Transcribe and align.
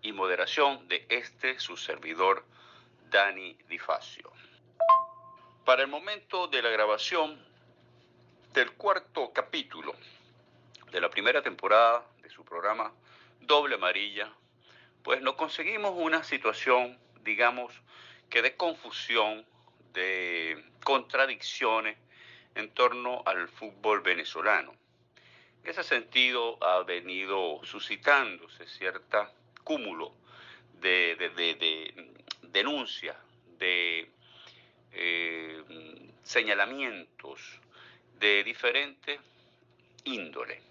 y 0.00 0.12
moderación 0.12 0.88
de 0.88 1.04
este 1.10 1.58
su 1.60 1.76
servidor, 1.76 2.42
Dani 3.10 3.54
Difacio. 3.68 4.32
Para 5.66 5.82
el 5.82 5.88
momento 5.88 6.48
de 6.48 6.62
la 6.62 6.70
grabación 6.70 7.38
del 8.54 8.72
cuarto 8.72 9.30
capítulo 9.34 9.94
de 10.90 11.00
la 11.02 11.10
primera 11.10 11.42
temporada 11.42 12.06
de 12.22 12.30
su 12.30 12.46
programa 12.46 12.94
Doble 13.40 13.74
Amarilla, 13.74 14.32
pues 15.02 15.20
no 15.20 15.36
conseguimos 15.36 15.92
una 15.94 16.24
situación, 16.24 16.98
digamos, 17.24 17.74
que 18.30 18.40
de 18.40 18.56
confusión, 18.56 19.44
de 19.92 20.64
contradicciones 20.82 21.98
en 22.54 22.72
torno 22.72 23.22
al 23.26 23.48
fútbol 23.48 24.00
venezolano. 24.00 24.74
En 25.64 25.70
ese 25.70 25.82
sentido 25.82 26.62
ha 26.62 26.82
venido 26.82 27.58
suscitándose 27.64 28.66
cierta 28.66 29.32
cúmulo 29.64 30.12
de, 30.74 31.16
denuncias, 32.42 33.16
de 33.58 34.10
eh, 34.92 35.64
señalamientos 36.22 37.40
de 38.18 38.44
diferentes 38.44 39.18
índoles 40.04 40.62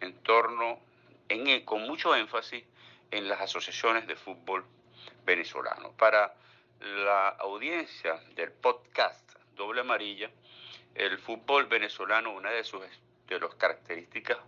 en 0.00 0.14
torno, 0.22 0.78
en, 1.28 1.64
con 1.64 1.82
mucho 1.82 2.14
énfasis, 2.14 2.62
en 3.10 3.28
las 3.28 3.40
asociaciones 3.40 4.06
de 4.06 4.14
fútbol 4.14 4.64
venezolano. 5.24 5.90
Para 5.96 6.32
la 6.78 7.30
audiencia 7.30 8.14
del 8.36 8.52
podcast 8.52 9.32
Doble 9.56 9.80
Amarilla, 9.80 10.30
el 10.94 11.18
fútbol 11.18 11.66
venezolano, 11.66 12.30
una 12.30 12.50
de 12.50 12.62
sus 12.62 12.84
de 13.28 13.40
las 13.40 13.54
características 13.54 14.38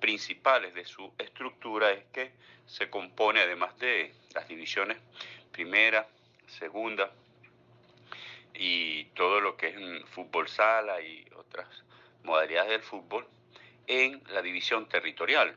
principales 0.00 0.74
de 0.74 0.84
su 0.84 1.12
estructura 1.18 1.90
es 1.90 2.04
que 2.12 2.32
se 2.66 2.90
compone, 2.90 3.40
además 3.40 3.78
de 3.78 4.14
las 4.34 4.46
divisiones 4.48 4.98
primera, 5.52 6.06
segunda 6.46 7.10
y 8.54 9.04
todo 9.14 9.40
lo 9.40 9.56
que 9.56 9.68
es 9.68 10.04
fútbol 10.10 10.48
sala 10.48 11.00
y 11.00 11.26
otras 11.36 11.66
modalidades 12.24 12.70
del 12.70 12.82
fútbol, 12.82 13.26
en 13.86 14.22
la 14.28 14.42
división 14.42 14.88
territorial. 14.88 15.56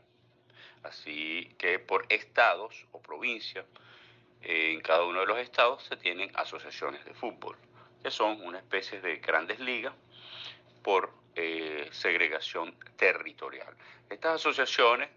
Así 0.84 1.54
que 1.58 1.80
por 1.80 2.06
estados 2.10 2.86
o 2.92 3.02
provincias, 3.02 3.66
en 4.42 4.80
cada 4.82 5.04
uno 5.04 5.20
de 5.22 5.26
los 5.26 5.40
estados 5.40 5.84
se 5.84 5.98
tienen 5.98 6.32
asociaciones 6.36 7.04
de 7.04 7.14
fútbol, 7.14 7.58
que 8.02 8.12
son 8.12 8.42
una 8.42 8.60
especie 8.60 9.02
de 9.02 9.18
grandes 9.18 9.60
ligas 9.60 9.94
por 10.84 11.19
eh, 11.42 11.88
segregación 11.92 12.76
territorial. 12.98 13.74
Estas 14.10 14.36
asociaciones 14.36 15.10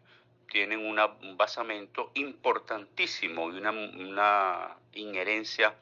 tienen 0.49 0.79
un 0.79 1.37
basamento 1.37 2.13
importantísimo 2.15 3.51
y 3.51 3.59
una, 3.59 4.77
inherencia 4.93 5.75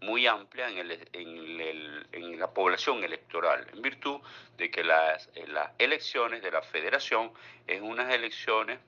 muy 0.00 0.26
amplia 0.26 0.68
en, 0.70 2.38
la 2.38 2.50
población 2.54 3.04
electoral, 3.04 3.68
en 3.70 3.82
virtud 3.82 4.20
de 4.56 4.70
que 4.70 4.82
las, 4.82 5.28
las 5.48 5.72
elecciones 5.78 6.42
de 6.42 6.50
la 6.52 6.62
federación 6.62 7.30
es 7.66 7.82
unas 7.82 8.14
elecciones 8.14 8.78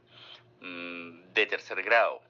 mm, 0.62 1.34
de 1.34 1.47
tercer 1.47 1.82
grado, 1.82 2.22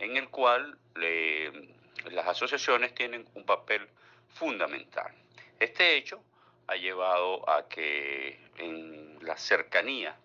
en 0.00 0.16
el 0.16 0.28
cual 0.30 0.76
las 0.96 2.26
asociaciones 2.26 2.92
tienen 2.92 3.24
un 3.34 3.46
papel 3.46 3.86
fundamental. 4.30 5.14
Este 5.60 5.96
hecho 5.96 6.24
ha 6.70 6.76
llevado 6.76 7.50
a 7.50 7.68
que 7.68 8.38
en 8.58 9.18
la 9.22 9.36
cercanía 9.36 10.16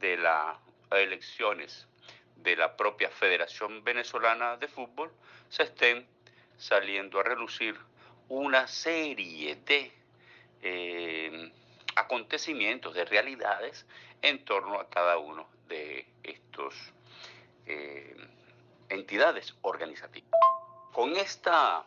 de 0.00 0.16
las 0.16 0.58
elecciones 0.90 1.86
de 2.34 2.56
la 2.56 2.76
propia 2.76 3.10
Federación 3.10 3.84
Venezolana 3.84 4.56
de 4.56 4.66
Fútbol 4.66 5.12
se 5.48 5.62
estén 5.62 6.04
saliendo 6.56 7.20
a 7.20 7.22
relucir 7.22 7.78
una 8.28 8.66
serie 8.66 9.54
de 9.54 9.92
eh, 10.62 11.52
acontecimientos, 11.94 12.92
de 12.94 13.04
realidades 13.04 13.86
en 14.20 14.44
torno 14.44 14.80
a 14.80 14.88
cada 14.88 15.18
uno 15.18 15.46
de 15.68 16.08
estos 16.24 16.74
eh, 17.66 18.16
entidades 18.88 19.54
organizativas. 19.62 20.40
Con 20.92 21.14
esta 21.16 21.84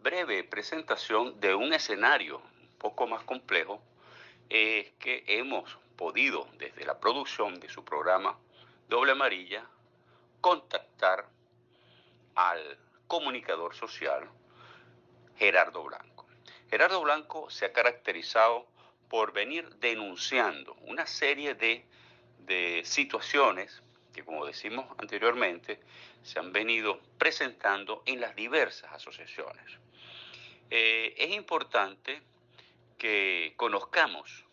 breve 0.00 0.44
presentación 0.44 1.40
de 1.40 1.56
un 1.56 1.72
escenario 1.72 2.51
poco 2.82 3.06
más 3.06 3.22
complejo 3.22 3.80
es 4.50 4.90
que 4.98 5.24
hemos 5.28 5.78
podido, 5.96 6.48
desde 6.58 6.84
la 6.84 6.98
producción 6.98 7.60
de 7.60 7.68
su 7.68 7.84
programa 7.84 8.36
Doble 8.88 9.12
Amarilla, 9.12 9.64
contactar 10.40 11.26
al 12.34 12.78
comunicador 13.06 13.74
social 13.74 14.28
Gerardo 15.36 15.84
Blanco. 15.84 16.26
Gerardo 16.68 17.00
Blanco 17.02 17.48
se 17.50 17.66
ha 17.66 17.72
caracterizado 17.72 18.66
por 19.08 19.32
venir 19.32 19.68
denunciando 19.76 20.74
una 20.82 21.06
serie 21.06 21.54
de, 21.54 21.84
situaciones 22.84 23.82
que, 24.12 24.24
como 24.24 24.44
decimos 24.44 24.84
anteriormente, 24.98 25.80
se 26.22 26.38
han 26.38 26.52
venido 26.52 27.00
presentando 27.16 28.02
en 28.04 28.20
las 28.20 28.34
diversas 28.36 28.92
asociaciones. 28.92 29.78
Eh, 30.68 31.14
es 31.16 31.30
importante 31.30 32.20
que 33.02 33.54
conozcamos 33.56 34.46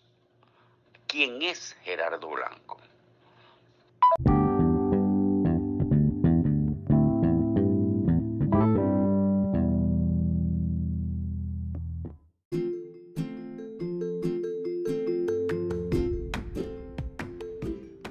quién 1.06 1.44
es 1.44 1.78
Gerardo 1.84 2.32
Blanco. 2.32 2.78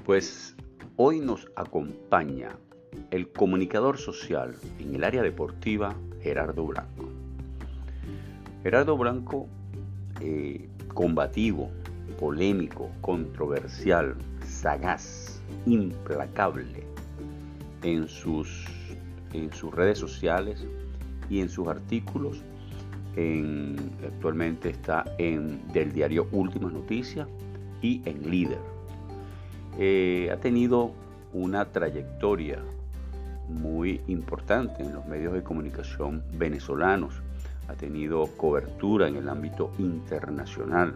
Pues 0.05 0.55
hoy 0.95 1.19
nos 1.19 1.51
acompaña 1.57 2.57
el 3.11 3.29
comunicador 3.33 3.97
social 3.97 4.55
en 4.79 4.95
el 4.95 5.03
área 5.03 5.21
deportiva 5.21 5.97
Gerardo 6.21 6.65
Blanco. 6.65 7.09
Gerardo 8.63 8.95
Blanco 8.95 9.49
eh, 10.21 10.67
combativo, 10.93 11.69
polémico, 12.19 12.89
controversial, 13.01 14.15
sagaz, 14.45 15.41
implacable 15.65 16.83
en 17.83 18.07
sus, 18.07 18.65
en 19.33 19.51
sus 19.53 19.73
redes 19.73 19.97
sociales 19.97 20.65
y 21.29 21.39
en 21.41 21.49
sus 21.49 21.67
artículos. 21.67 22.43
actualmente 24.07 24.69
está 24.69 25.03
en 25.17 25.59
del 25.73 25.91
diario 25.91 26.27
Últimas 26.31 26.71
Noticias 26.71 27.27
y 27.81 28.01
en 28.05 28.29
Líder. 28.29 28.59
Eh, 29.77 30.29
ha 30.31 30.37
tenido 30.37 30.91
una 31.33 31.65
trayectoria 31.65 32.59
muy 33.47 34.01
importante 34.07 34.83
en 34.83 34.93
los 34.93 35.05
medios 35.05 35.33
de 35.33 35.43
comunicación 35.43 36.23
venezolanos 36.33 37.21
ha 37.69 37.73
tenido 37.75 38.25
cobertura 38.35 39.07
en 39.07 39.15
el 39.15 39.29
ámbito 39.29 39.71
internacional. 39.77 40.95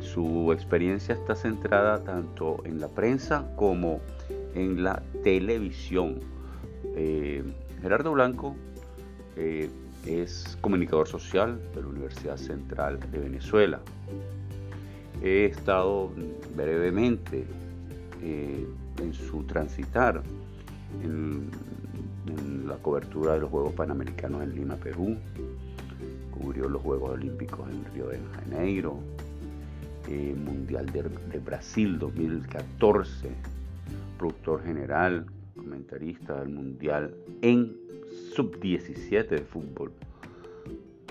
Su 0.00 0.50
experiencia 0.52 1.14
está 1.14 1.34
centrada 1.34 2.02
tanto 2.02 2.62
en 2.64 2.80
la 2.80 2.88
prensa 2.88 3.46
como 3.56 4.00
en 4.54 4.82
la 4.82 5.02
televisión. 5.22 6.20
Eh, 6.96 7.44
Gerardo 7.82 8.12
Blanco 8.12 8.56
eh, 9.36 9.68
es 10.06 10.56
comunicador 10.62 11.08
social 11.08 11.60
de 11.74 11.82
la 11.82 11.88
Universidad 11.88 12.38
Central 12.38 12.98
de 13.10 13.18
Venezuela. 13.18 13.80
He 15.22 15.44
estado 15.44 16.10
brevemente 16.56 17.44
eh, 18.22 18.66
en 18.98 19.12
su 19.12 19.44
transitar 19.44 20.22
en 22.26 22.66
la 22.66 22.76
cobertura 22.76 23.34
de 23.34 23.40
los 23.40 23.50
Juegos 23.50 23.72
Panamericanos 23.74 24.42
en 24.42 24.54
Lima, 24.54 24.76
Perú, 24.76 25.16
cubrió 26.30 26.68
los 26.68 26.82
Juegos 26.82 27.12
Olímpicos 27.12 27.68
en 27.70 27.84
Río 27.92 28.08
de 28.08 28.18
Janeiro, 28.34 28.98
eh, 30.08 30.34
Mundial 30.36 30.86
de, 30.86 31.38
Brasil 31.38 31.98
2014, 31.98 33.30
productor 34.18 34.62
general, 34.64 35.26
comentarista 35.56 36.40
del 36.40 36.50
Mundial 36.50 37.14
en 37.42 37.76
sub-17 38.34 39.28
de 39.28 39.38
fútbol 39.38 39.92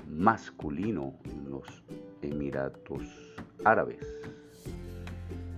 masculino 0.07 1.15
en 1.25 1.49
los 1.49 1.83
Emiratos 2.21 3.03
Árabes, 3.65 4.05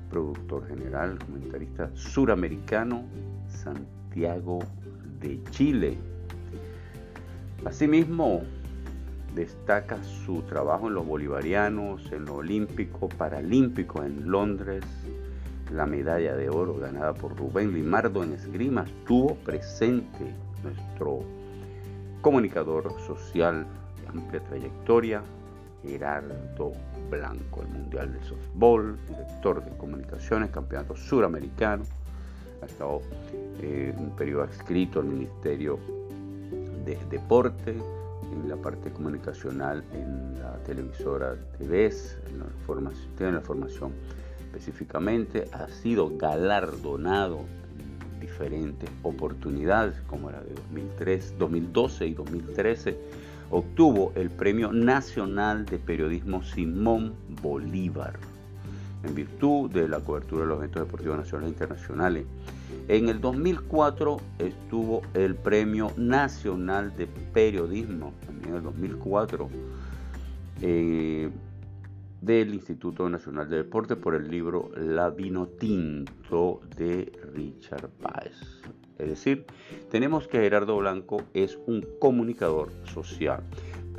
productor 0.10 0.68
general, 0.68 1.20
comentarista 1.20 1.90
suramericano, 1.94 3.04
Santiago 3.48 4.60
de 5.20 5.44
Chile. 5.52 5.98
Asimismo, 7.66 8.44
destaca 9.34 10.02
su 10.04 10.42
trabajo 10.44 10.88
en 10.88 10.96
los 10.96 11.06
bolivarianos, 11.06 12.12
en 12.12 12.26
lo 12.26 12.36
olímpico, 12.36 13.10
paralímpico 13.10 14.04
en 14.04 14.30
Londres, 14.30 14.84
la 15.72 15.86
medalla 15.86 16.36
de 16.36 16.50
oro 16.50 16.76
ganada 16.76 17.14
por 17.14 17.36
Rubén 17.36 17.74
Limardo 17.74 18.24
en 18.24 18.34
esgrima, 18.34 18.84
estuvo 18.84 19.36
presente 19.36 20.34
nuestro 20.64 21.22
comunicador 22.22 22.92
social 23.06 23.66
de 24.02 24.08
amplia 24.08 24.42
trayectoria, 24.44 25.22
Gerardo 25.84 26.72
Blanco, 27.10 27.62
el 27.62 27.68
Mundial 27.68 28.14
de 28.14 28.24
Softball, 28.24 28.98
director 29.08 29.64
de 29.64 29.78
comunicaciones, 29.78 30.50
campeonato 30.50 30.96
suramericano, 30.96 31.84
ha 32.62 32.66
estado 32.66 33.02
eh, 33.62 33.94
un 33.98 34.16
periodo 34.16 34.44
adscrito 34.44 35.00
al 35.00 35.06
Ministerio 35.06 35.80
de 36.86 36.98
Deporte, 37.10 37.76
en 38.32 38.50
la 38.50 38.56
parte 38.58 38.92
comunicacional 38.92 39.84
en 39.94 40.40
la 40.40 40.58
televisora 40.64 41.36
TVS, 41.58 42.18
en 42.30 42.40
la 42.40 42.46
formación, 42.66 43.10
en 43.20 43.36
la 43.36 43.42
formación 43.42 43.92
específicamente, 44.40 45.46
ha 45.52 45.68
sido 45.68 46.16
galardonado 46.18 47.40
en 47.40 48.20
diferentes 48.20 48.90
oportunidades, 49.04 50.00
como 50.08 50.32
la 50.32 50.42
de 50.42 50.54
2003, 50.54 51.36
2012 51.38 52.08
y 52.08 52.14
2013, 52.14 52.98
obtuvo 53.52 54.12
el 54.16 54.30
Premio 54.30 54.72
Nacional 54.72 55.66
de 55.66 55.78
Periodismo 55.78 56.44
Simón 56.44 57.14
Bolívar 57.42 58.14
en 59.06 59.16
virtud 59.16 59.72
de 59.72 59.88
la 59.88 60.00
cobertura 60.00 60.44
de 60.44 60.48
los 60.48 60.58
eventos 60.58 60.84
deportivos 60.84 61.18
nacionales 61.18 61.50
e 61.50 61.54
internacionales. 61.54 62.26
En 62.88 63.10
el 63.10 63.20
2004 63.22 64.18
estuvo 64.40 65.02
el 65.14 65.36
Premio 65.36 65.92
Nacional 65.98 66.96
de 66.96 67.08
Periodismo, 67.08 68.14
también 68.26 68.50
en 68.50 68.56
el 68.58 68.64
2004, 68.64 69.50
eh, 70.62 71.30
del 72.22 72.54
Instituto 72.54 73.10
Nacional 73.10 73.50
de 73.50 73.58
Deporte 73.58 73.96
por 73.96 74.16
el 74.16 74.30
libro 74.30 74.72
La 74.76 75.10
Vino 75.10 75.48
Tinto 75.48 76.62
de 76.76 77.12
Richard 77.34 77.90
Páez. 78.02 78.36
Es 78.98 79.10
decir, 79.10 79.46
tenemos 79.92 80.28
que 80.28 80.40
Gerardo 80.40 80.78
Blanco 80.78 81.22
es 81.34 81.60
un 81.68 81.86
comunicador 82.00 82.72
social. 82.86 83.44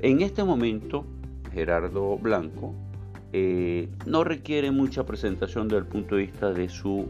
En 0.01 0.23
este 0.23 0.43
momento, 0.43 1.05
Gerardo 1.53 2.19
Blanco 2.19 2.75
eh, 3.39 3.91
no 4.07 4.25
requiere 4.25 4.71
mucha 4.71 5.05
presentación 5.05 5.69
desde 5.69 5.81
el 5.81 5.85
punto 5.85 6.17
de 6.17 6.23
vista 6.23 6.55
de 6.55 6.71
su 6.71 7.07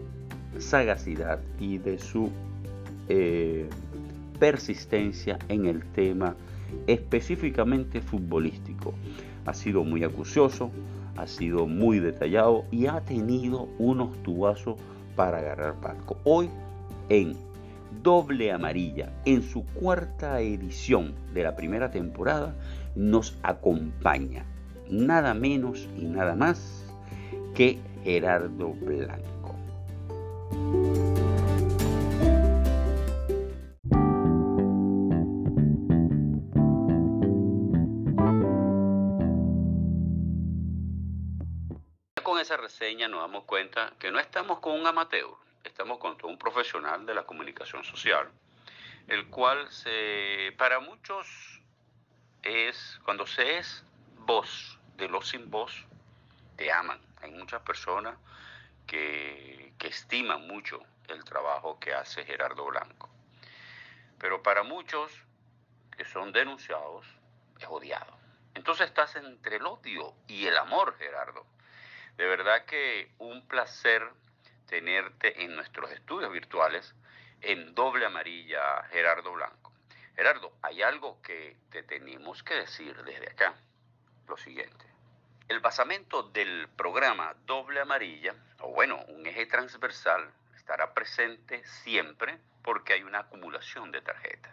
sagacidad 0.58 1.38
y 1.60 1.78
de 1.78 2.00
su 2.00 2.32
eh, 3.08 3.68
persistencia 4.40 5.38
en 5.48 5.66
el 5.66 5.84
tema 5.92 6.34
específicamente 6.88 8.00
futbolístico. 8.00 8.92
Ha 9.44 9.54
sido 9.54 9.84
muy 9.84 10.02
acucioso, 10.02 10.72
ha 11.16 11.28
sido 11.28 11.68
muy 11.68 12.00
detallado 12.00 12.64
y 12.72 12.86
ha 12.86 13.02
tenido 13.02 13.68
unos 13.78 14.20
tubazos 14.24 14.74
para 15.14 15.38
agarrar 15.38 15.76
palco. 15.76 16.18
Hoy 16.24 16.50
en 17.08 17.36
doble 18.02 18.50
amarilla, 18.50 19.12
en 19.26 19.44
su 19.44 19.64
cuarta 19.64 20.40
edición 20.40 21.14
de 21.32 21.44
la 21.44 21.54
primera 21.54 21.92
temporada, 21.92 22.56
nos 22.96 23.38
acompaña 23.44 24.44
nada 24.90 25.34
menos 25.34 25.88
y 25.96 26.04
nada 26.04 26.34
más 26.34 26.86
que 27.54 27.78
Gerardo 28.04 28.68
Blanco. 28.68 29.54
Con 42.22 42.40
esa 42.40 42.56
reseña 42.56 43.08
nos 43.08 43.20
damos 43.20 43.44
cuenta 43.44 43.92
que 43.98 44.10
no 44.10 44.18
estamos 44.18 44.58
con 44.60 44.78
un 44.78 44.86
amateur, 44.86 45.30
estamos 45.64 45.98
con 45.98 46.16
todo 46.18 46.30
un 46.30 46.38
profesional 46.38 47.06
de 47.06 47.14
la 47.14 47.24
comunicación 47.24 47.84
social, 47.84 48.28
el 49.08 49.28
cual 49.28 49.70
se, 49.70 50.52
para 50.58 50.80
muchos 50.80 51.60
es, 52.42 53.00
cuando 53.04 53.26
se 53.26 53.58
es 53.58 53.84
voz 54.26 54.75
de 54.96 55.08
los 55.08 55.28
sin 55.28 55.50
voz 55.50 55.84
te 56.56 56.72
aman. 56.72 57.00
Hay 57.22 57.30
muchas 57.30 57.62
personas 57.62 58.16
que, 58.86 59.72
que 59.78 59.88
estiman 59.88 60.46
mucho 60.46 60.82
el 61.08 61.24
trabajo 61.24 61.78
que 61.78 61.94
hace 61.94 62.24
Gerardo 62.24 62.64
Blanco. 62.66 63.08
Pero 64.18 64.42
para 64.42 64.62
muchos 64.62 65.12
que 65.96 66.04
son 66.04 66.32
denunciados 66.32 67.06
es 67.58 67.66
odiado. 67.68 68.16
Entonces 68.54 68.86
estás 68.86 69.16
entre 69.16 69.56
el 69.56 69.66
odio 69.66 70.14
y 70.26 70.46
el 70.46 70.56
amor, 70.56 70.96
Gerardo. 70.98 71.46
De 72.16 72.26
verdad 72.26 72.64
que 72.64 73.12
un 73.18 73.46
placer 73.46 74.10
tenerte 74.66 75.44
en 75.44 75.54
nuestros 75.54 75.90
estudios 75.92 76.32
virtuales 76.32 76.94
en 77.42 77.74
doble 77.74 78.06
amarilla, 78.06 78.82
Gerardo 78.90 79.32
Blanco. 79.32 79.72
Gerardo, 80.14 80.52
hay 80.62 80.82
algo 80.82 81.20
que 81.22 81.56
te 81.70 81.82
tenemos 81.82 82.42
que 82.42 82.54
decir 82.54 82.96
desde 83.04 83.30
acá. 83.30 83.54
Lo 84.28 84.36
siguiente. 84.36 84.84
El 85.48 85.60
basamento 85.60 86.24
del 86.24 86.68
programa 86.76 87.34
doble 87.46 87.80
amarilla, 87.80 88.34
o 88.60 88.72
bueno, 88.72 89.04
un 89.08 89.26
eje 89.26 89.46
transversal, 89.46 90.28
estará 90.56 90.92
presente 90.92 91.64
siempre 91.64 92.40
porque 92.62 92.94
hay 92.94 93.04
una 93.04 93.20
acumulación 93.20 93.92
de 93.92 94.00
tarjetas. 94.00 94.52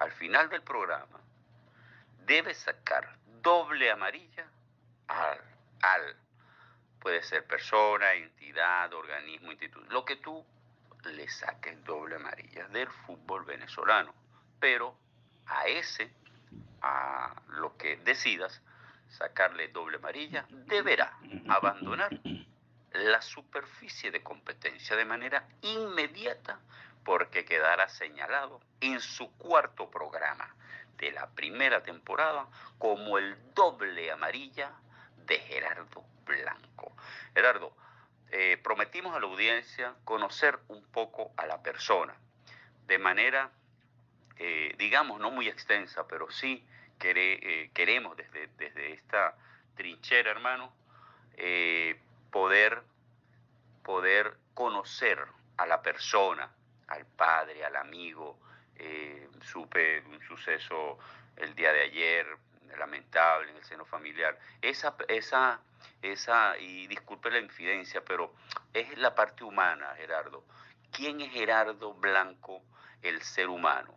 Al 0.00 0.10
final 0.10 0.48
del 0.48 0.62
programa, 0.62 1.20
debes 2.26 2.58
sacar 2.58 3.16
doble 3.40 3.90
amarilla 3.90 4.48
al, 5.06 5.40
al, 5.82 6.16
puede 6.98 7.22
ser 7.22 7.46
persona, 7.46 8.14
entidad, 8.14 8.92
organismo, 8.92 9.52
instituto, 9.52 9.88
lo 9.92 10.04
que 10.04 10.16
tú 10.16 10.44
le 11.04 11.28
saques 11.28 11.84
doble 11.84 12.16
amarilla 12.16 12.66
del 12.68 12.88
fútbol 12.88 13.44
venezolano. 13.44 14.12
Pero 14.58 14.98
a 15.46 15.66
ese, 15.66 16.10
a 16.82 17.34
lo 17.48 17.76
que 17.76 17.96
decidas, 17.98 18.62
sacarle 19.08 19.68
doble 19.68 19.96
amarilla, 19.96 20.46
deberá 20.50 21.16
abandonar 21.48 22.18
la 22.92 23.20
superficie 23.22 24.10
de 24.10 24.22
competencia 24.22 24.96
de 24.96 25.04
manera 25.04 25.46
inmediata 25.62 26.58
porque 27.04 27.44
quedará 27.44 27.88
señalado 27.88 28.60
en 28.80 29.00
su 29.00 29.30
cuarto 29.36 29.90
programa 29.90 30.54
de 30.96 31.12
la 31.12 31.28
primera 31.30 31.82
temporada 31.82 32.46
como 32.78 33.18
el 33.18 33.36
doble 33.54 34.10
amarilla 34.10 34.72
de 35.26 35.38
Gerardo 35.38 36.04
Blanco. 36.24 36.96
Gerardo, 37.34 37.72
eh, 38.30 38.58
prometimos 38.62 39.14
a 39.14 39.20
la 39.20 39.26
audiencia 39.26 39.94
conocer 40.04 40.58
un 40.68 40.84
poco 40.86 41.32
a 41.36 41.46
la 41.46 41.62
persona, 41.62 42.14
de 42.86 42.98
manera, 42.98 43.50
eh, 44.38 44.74
digamos, 44.78 45.18
no 45.18 45.30
muy 45.30 45.48
extensa, 45.48 46.06
pero 46.06 46.30
sí 46.30 46.64
eh, 47.00 47.70
queremos 47.72 48.16
desde, 48.16 48.48
desde 48.58 48.92
esta 48.92 49.34
trinchera, 49.74 50.30
hermano, 50.30 50.72
eh, 51.36 51.98
poder, 52.30 52.82
poder 53.82 54.36
conocer 54.54 55.24
a 55.56 55.66
la 55.66 55.80
persona, 55.80 56.50
al 56.88 57.06
padre, 57.06 57.64
al 57.64 57.76
amigo. 57.76 58.38
Supe 59.40 60.00
un 60.00 60.20
suceso 60.20 60.98
el 61.36 61.54
día 61.54 61.72
de 61.72 61.82
ayer, 61.82 62.26
lamentable, 62.78 63.50
en 63.50 63.56
el 63.56 63.64
seno 63.64 63.86
familiar. 63.86 64.38
Esa, 64.60 64.94
esa, 65.08 65.60
esa, 66.02 66.58
y 66.58 66.86
disculpe 66.86 67.30
la 67.30 67.38
infidencia, 67.38 68.02
pero 68.04 68.34
es 68.74 68.98
la 68.98 69.14
parte 69.14 69.44
humana, 69.44 69.94
Gerardo. 69.96 70.44
¿Quién 70.92 71.20
es 71.20 71.32
Gerardo 71.32 71.94
Blanco, 71.94 72.62
el 73.02 73.22
ser 73.22 73.48
humano? 73.48 73.95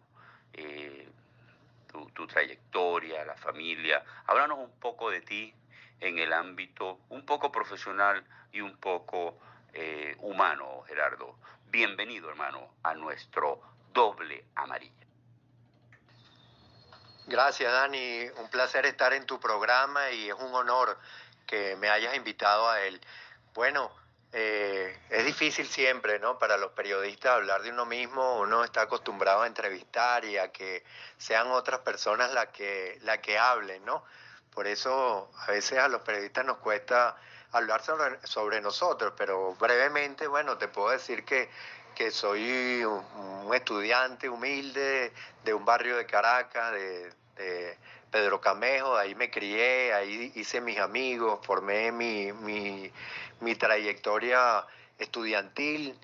Tu, 2.13 2.27
trayectoria, 2.27 3.25
la 3.25 3.35
familia. 3.35 4.03
Háblanos 4.27 4.59
un 4.59 4.71
poco 4.79 5.09
de 5.09 5.21
ti 5.21 5.53
en 5.99 6.19
el 6.19 6.33
ámbito 6.33 6.99
un 7.09 7.25
poco 7.25 7.51
profesional 7.51 8.23
y 8.51 8.61
un 8.61 8.77
poco 8.77 9.37
eh, 9.73 10.15
humano, 10.19 10.83
Gerardo. 10.87 11.35
Bienvenido, 11.67 12.29
hermano, 12.29 12.73
a 12.83 12.93
nuestro 12.93 13.61
doble 13.93 14.45
amarilla. 14.55 14.93
Gracias, 17.27 17.71
Dani. 17.71 18.27
Un 18.37 18.49
placer 18.49 18.85
estar 18.85 19.13
en 19.13 19.25
tu 19.25 19.39
programa 19.39 20.11
y 20.11 20.29
es 20.29 20.35
un 20.35 20.53
honor 20.55 20.97
que 21.45 21.75
me 21.75 21.89
hayas 21.89 22.15
invitado 22.15 22.67
a 22.67 22.81
él. 22.81 22.99
Bueno, 23.53 23.91
eh, 24.31 24.95
es 25.09 25.25
difícil 25.25 25.67
siempre, 25.67 26.19
¿no? 26.19 26.37
Para 26.37 26.57
los 26.57 26.71
periodistas 26.71 27.31
hablar 27.33 27.63
de 27.63 27.71
uno 27.71 27.85
mismo, 27.85 28.39
uno 28.39 28.63
está 28.63 28.81
acostumbrado 28.81 29.41
a 29.41 29.47
entrevistar 29.47 30.23
y 30.25 30.37
a 30.37 30.51
que 30.51 30.83
sean 31.17 31.47
otras 31.47 31.79
personas 31.79 32.31
las 32.33 32.47
que, 32.49 32.99
la 33.01 33.21
que 33.21 33.39
hablen, 33.39 33.83
¿no? 33.85 34.03
Por 34.53 34.67
eso 34.67 35.31
a 35.47 35.51
veces 35.51 35.79
a 35.79 35.87
los 35.87 36.01
periodistas 36.01 36.45
nos 36.45 36.57
cuesta 36.57 37.15
hablar 37.51 37.81
sobre, 37.81 38.19
sobre 38.27 38.61
nosotros, 38.61 39.13
pero 39.17 39.55
brevemente, 39.55 40.27
bueno, 40.27 40.57
te 40.57 40.67
puedo 40.67 40.89
decir 40.89 41.25
que, 41.25 41.49
que 41.95 42.11
soy 42.11 42.83
un, 42.83 43.53
estudiante 43.53 44.29
humilde 44.29 45.11
de 45.43 45.53
un 45.53 45.65
barrio 45.65 45.97
de 45.97 46.05
Caracas, 46.05 46.71
de, 46.73 47.77
Pedro 48.11 48.41
Camejo, 48.41 48.97
ahí 48.97 49.15
me 49.15 49.29
crié, 49.29 49.93
ahí 49.93 50.31
hice 50.35 50.61
mis 50.61 50.79
amigos, 50.79 51.39
formé 51.45 51.91
mi, 51.91 52.31
mi, 52.33 53.55
trayectoria 53.55 54.65
estudiantil. 54.97 55.97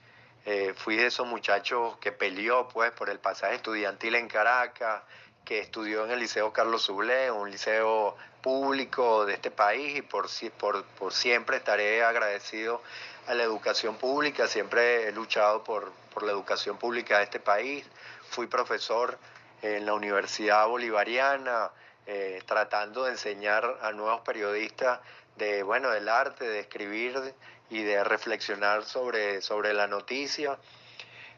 Eh, 0.45 0.73
fui 0.75 0.95
de 0.95 1.07
esos 1.07 1.25
muchachos 1.25 1.97
que 1.97 2.11
peleó 2.11 2.67
pues 2.69 2.91
por 2.91 3.09
el 3.09 3.19
pasaje 3.19 3.55
estudiantil 3.55 4.15
en 4.15 4.27
Caracas, 4.27 5.01
que 5.43 5.59
estudió 5.59 6.05
en 6.05 6.11
el 6.11 6.19
Liceo 6.19 6.53
Carlos 6.53 6.83
Sublé, 6.83 7.31
un 7.31 7.49
liceo 7.49 8.15
público 8.41 9.25
de 9.25 9.33
este 9.33 9.49
país 9.49 9.97
y 9.97 10.01
por, 10.03 10.27
por, 10.59 10.83
por 10.83 11.13
siempre 11.13 11.57
estaré 11.57 12.03
agradecido 12.03 12.81
a 13.27 13.33
la 13.33 13.41
educación 13.41 13.97
pública, 13.97 14.47
siempre 14.47 15.07
he 15.07 15.11
luchado 15.11 15.63
por, 15.63 15.91
por 16.13 16.21
la 16.23 16.31
educación 16.31 16.77
pública 16.77 17.17
de 17.17 17.23
este 17.23 17.39
país, 17.39 17.85
fui 18.29 18.45
profesor 18.45 19.17
en 19.63 19.85
la 19.85 19.95
Universidad 19.95 20.67
Bolivariana, 20.67 21.71
eh, 22.07 22.41
tratando 22.45 23.05
de 23.05 23.11
enseñar 23.11 23.79
a 23.81 23.91
nuevos 23.91 24.21
periodistas 24.21 24.99
de, 25.37 25.63
bueno, 25.63 25.89
del 25.89 26.07
arte, 26.07 26.45
de 26.45 26.59
escribir 26.59 27.33
y 27.69 27.83
de 27.83 28.03
reflexionar 28.03 28.83
sobre, 28.85 29.41
sobre 29.41 29.73
la 29.73 29.87
noticia. 29.87 30.57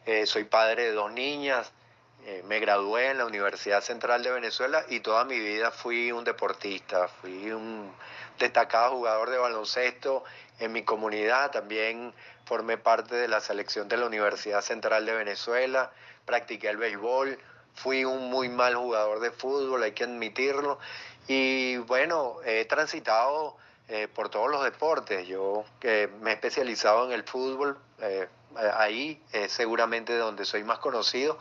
Eh, 0.05 0.25
soy 0.25 0.43
padre 0.45 0.83
de 0.86 0.91
dos 0.91 1.12
niñas, 1.12 1.71
eh, 2.25 2.43
me 2.45 2.59
gradué 2.59 3.12
en 3.12 3.19
la 3.19 3.25
Universidad 3.25 3.81
Central 3.81 4.24
de 4.24 4.31
Venezuela 4.31 4.83
y 4.89 5.00
toda 5.00 5.24
mi 5.24 5.39
vida 5.39 5.71
fui 5.71 6.12
un 6.12 6.24
deportista, 6.24 7.07
fui 7.07 7.51
un 7.51 7.93
destacado 8.38 8.91
jugador 8.91 9.29
de 9.29 9.38
baloncesto 9.38 10.24
en 10.59 10.74
mi 10.74 10.83
comunidad, 10.83 11.51
también 11.51 12.13
formé 12.45 12.77
parte 12.77 13.15
de 13.15 13.27
la 13.27 13.39
selección 13.39 13.88
de 13.88 13.97
la 13.97 14.05
Universidad 14.05 14.62
Central 14.62 15.05
de 15.05 15.13
Venezuela, 15.13 15.91
practiqué 16.25 16.69
el 16.69 16.77
béisbol, 16.77 17.39
fui 17.77 18.03
un 18.03 18.29
muy 18.29 18.50
mal 18.50 18.75
jugador 18.75 19.19
de 19.22 19.31
fútbol, 19.31 19.84
hay 19.84 19.93
que 19.93 20.03
admitirlo, 20.03 20.77
y 21.27 21.77
bueno, 21.77 22.38
he 22.46 22.65
transitado 22.65 23.55
eh, 23.88 24.07
por 24.13 24.29
todos 24.29 24.51
los 24.51 24.63
deportes, 24.63 25.25
yo 25.27 25.63
que 25.79 26.10
me 26.22 26.31
he 26.31 26.34
especializado 26.34 27.05
en 27.05 27.13
el 27.13 27.24
fútbol, 27.24 27.77
eh, 28.01 28.27
ahí 28.75 29.22
es 29.31 29.51
seguramente 29.51 30.17
donde 30.17 30.43
soy 30.46 30.63
más 30.63 30.79
conocido, 30.79 31.38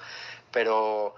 pero 0.52 1.14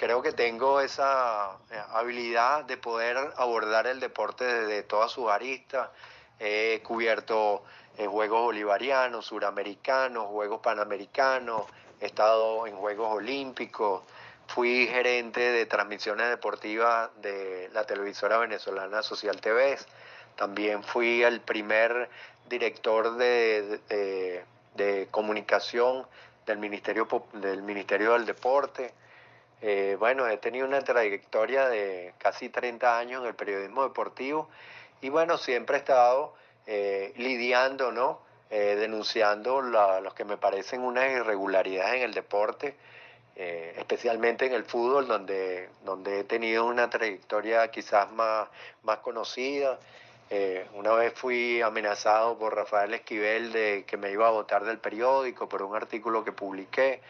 creo 0.00 0.22
que 0.22 0.32
tengo 0.32 0.80
esa 0.80 1.58
eh, 1.70 1.78
habilidad 1.92 2.64
de 2.64 2.78
poder 2.78 3.18
abordar 3.36 3.86
el 3.86 4.00
deporte 4.00 4.46
desde 4.46 4.82
todas 4.82 5.10
sus 5.10 5.28
aristas. 5.28 5.90
He 6.38 6.80
cubierto 6.82 7.64
eh, 7.98 8.06
Juegos 8.06 8.40
Bolivarianos, 8.40 9.26
Suramericanos, 9.26 10.28
Juegos 10.28 10.62
Panamericanos, 10.62 11.64
he 12.00 12.06
estado 12.06 12.66
en 12.66 12.76
Juegos 12.76 13.12
Olímpicos, 13.12 14.02
fui 14.54 14.88
gerente 14.88 15.40
de 15.40 15.64
transmisiones 15.66 16.28
deportivas 16.28 17.10
de 17.22 17.70
la 17.72 17.84
televisora 17.84 18.38
venezolana 18.38 19.02
Social 19.02 19.40
TV, 19.40 19.78
también 20.36 20.82
fui 20.82 21.22
el 21.22 21.40
primer 21.40 22.08
director 22.48 23.16
de, 23.16 24.48
comunicación 25.12 26.04
del 26.46 26.58
Ministerio, 26.58 27.06
del 27.34 27.62
Ministerio 27.62 28.14
del 28.14 28.26
Deporte. 28.26 28.92
Eh, 29.62 29.96
bueno, 30.00 30.26
he 30.26 30.36
tenido 30.38 30.66
una 30.66 30.80
trayectoria 30.80 31.68
de 31.68 32.14
casi 32.18 32.48
30 32.48 32.98
años 32.98 33.22
en 33.22 33.28
el 33.28 33.34
periodismo 33.34 33.84
deportivo 33.84 34.48
y 35.00 35.10
bueno, 35.10 35.38
siempre 35.38 35.76
he 35.76 35.78
estado 35.78 36.34
eh, 36.66 37.12
lidiando, 37.16 37.92
¿no? 37.92 38.20
Eh, 38.50 38.74
denunciando 38.74 39.62
los 39.62 40.12
que 40.14 40.24
me 40.24 40.36
parecen 40.36 40.80
unas 40.80 41.08
irregularidades 41.08 41.94
en 41.94 42.02
el 42.02 42.14
deporte, 42.14 42.74
especialmente 43.36 44.46
en 44.46 44.52
el 44.52 44.64
fútbol, 44.64 45.08
donde, 45.08 45.70
donde 45.84 46.20
he 46.20 46.24
tenido 46.24 46.66
una 46.66 46.90
trayectoria 46.90 47.70
quizás 47.70 48.12
más, 48.12 48.48
más 48.82 48.98
conocida. 48.98 49.78
una 50.74 50.92
vez 50.92 51.14
fui 51.14 51.62
amenazado 51.62 52.38
por 52.38 52.54
Rafael 52.54 52.92
Esquivel 52.94 53.52
de 53.52 53.84
que 53.86 53.96
me 53.96 54.10
iba 54.10 54.28
a 54.28 54.30
votar 54.30 54.64
del 54.64 54.78
periódico 54.78 55.48
por 55.48 55.62
un 55.62 55.74
artículo 55.74 56.22
que 56.24 56.32
publiqué. 56.32 57.00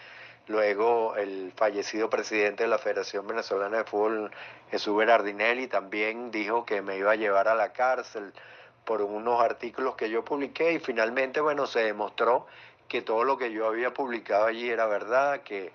Luego 0.46 1.14
el 1.16 1.52
fallecido 1.54 2.10
presidente 2.10 2.64
de 2.64 2.68
la 2.68 2.78
Federación 2.78 3.26
Venezolana 3.26 3.78
de 3.78 3.84
Fútbol, 3.84 4.32
Jesús 4.70 4.96
Berardinelli, 4.96 5.68
también 5.68 6.30
dijo 6.30 6.64
que 6.64 6.82
me 6.82 6.96
iba 6.96 7.12
a 7.12 7.16
llevar 7.16 7.46
a 7.46 7.54
la 7.54 7.72
cárcel 7.72 8.32
por 8.84 9.02
unos 9.02 9.40
artículos 9.40 9.94
que 9.94 10.10
yo 10.10 10.24
publiqué 10.24 10.72
y 10.72 10.78
finalmente, 10.80 11.40
bueno, 11.40 11.66
se 11.66 11.84
demostró 11.84 12.46
que 12.88 13.02
todo 13.02 13.22
lo 13.22 13.38
que 13.38 13.52
yo 13.52 13.68
había 13.68 13.94
publicado 13.94 14.46
allí 14.46 14.68
era 14.68 14.86
verdad, 14.86 15.42
que, 15.42 15.70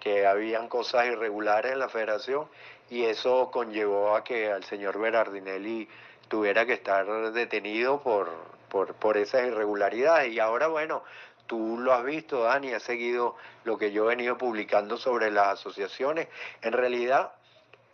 que 0.00 0.26
habían 0.26 0.68
cosas 0.68 1.06
irregulares 1.06 1.72
en 1.72 1.78
la 1.78 1.88
federación 1.88 2.48
y 2.88 3.04
eso 3.04 3.50
conllevó 3.52 4.16
a 4.16 4.24
que 4.24 4.50
al 4.50 4.64
señor 4.64 4.98
Berardinelli 4.98 5.88
tuviera 6.28 6.66
que 6.66 6.72
estar 6.72 7.32
detenido 7.32 8.00
por, 8.02 8.30
por, 8.68 8.94
por 8.94 9.16
esas 9.16 9.46
irregularidades. 9.46 10.32
Y 10.32 10.40
ahora, 10.40 10.66
bueno, 10.68 11.02
tú 11.46 11.78
lo 11.78 11.92
has 11.92 12.04
visto, 12.04 12.44
Dani, 12.44 12.72
has 12.72 12.82
seguido 12.82 13.36
lo 13.64 13.78
que 13.78 13.92
yo 13.92 14.04
he 14.04 14.16
venido 14.16 14.38
publicando 14.38 14.96
sobre 14.96 15.30
las 15.30 15.48
asociaciones. 15.48 16.28
En 16.62 16.72
realidad, 16.72 17.32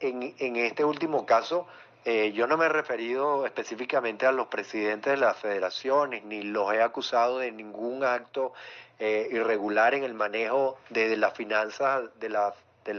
en, 0.01 0.35
en 0.39 0.57
este 0.57 0.85
último 0.85 1.27
caso, 1.27 1.67
eh, 2.09 2.31
yo 2.31 2.47
no 2.47 2.57
me 2.57 2.67
he 2.67 2.69
referido 2.69 3.47
específicamente 3.47 4.27
a 4.27 4.31
los 4.31 4.47
presidentes 4.47 5.15
de 5.15 5.17
las 5.17 5.37
federaciones, 5.37 6.23
ni 6.23 6.43
los 6.43 6.73
he 6.73 6.81
acusado 6.81 7.41
de 7.41 7.51
ningún 7.51 8.05
acto 8.05 8.53
eh, 9.01 9.27
irregular 9.33 9.93
en 9.93 10.05
el 10.05 10.15
manejo 10.15 10.79
de, 10.89 11.17
las 11.17 11.35
finanzas 11.35 12.05
de, 12.21 12.29
las 12.29 12.55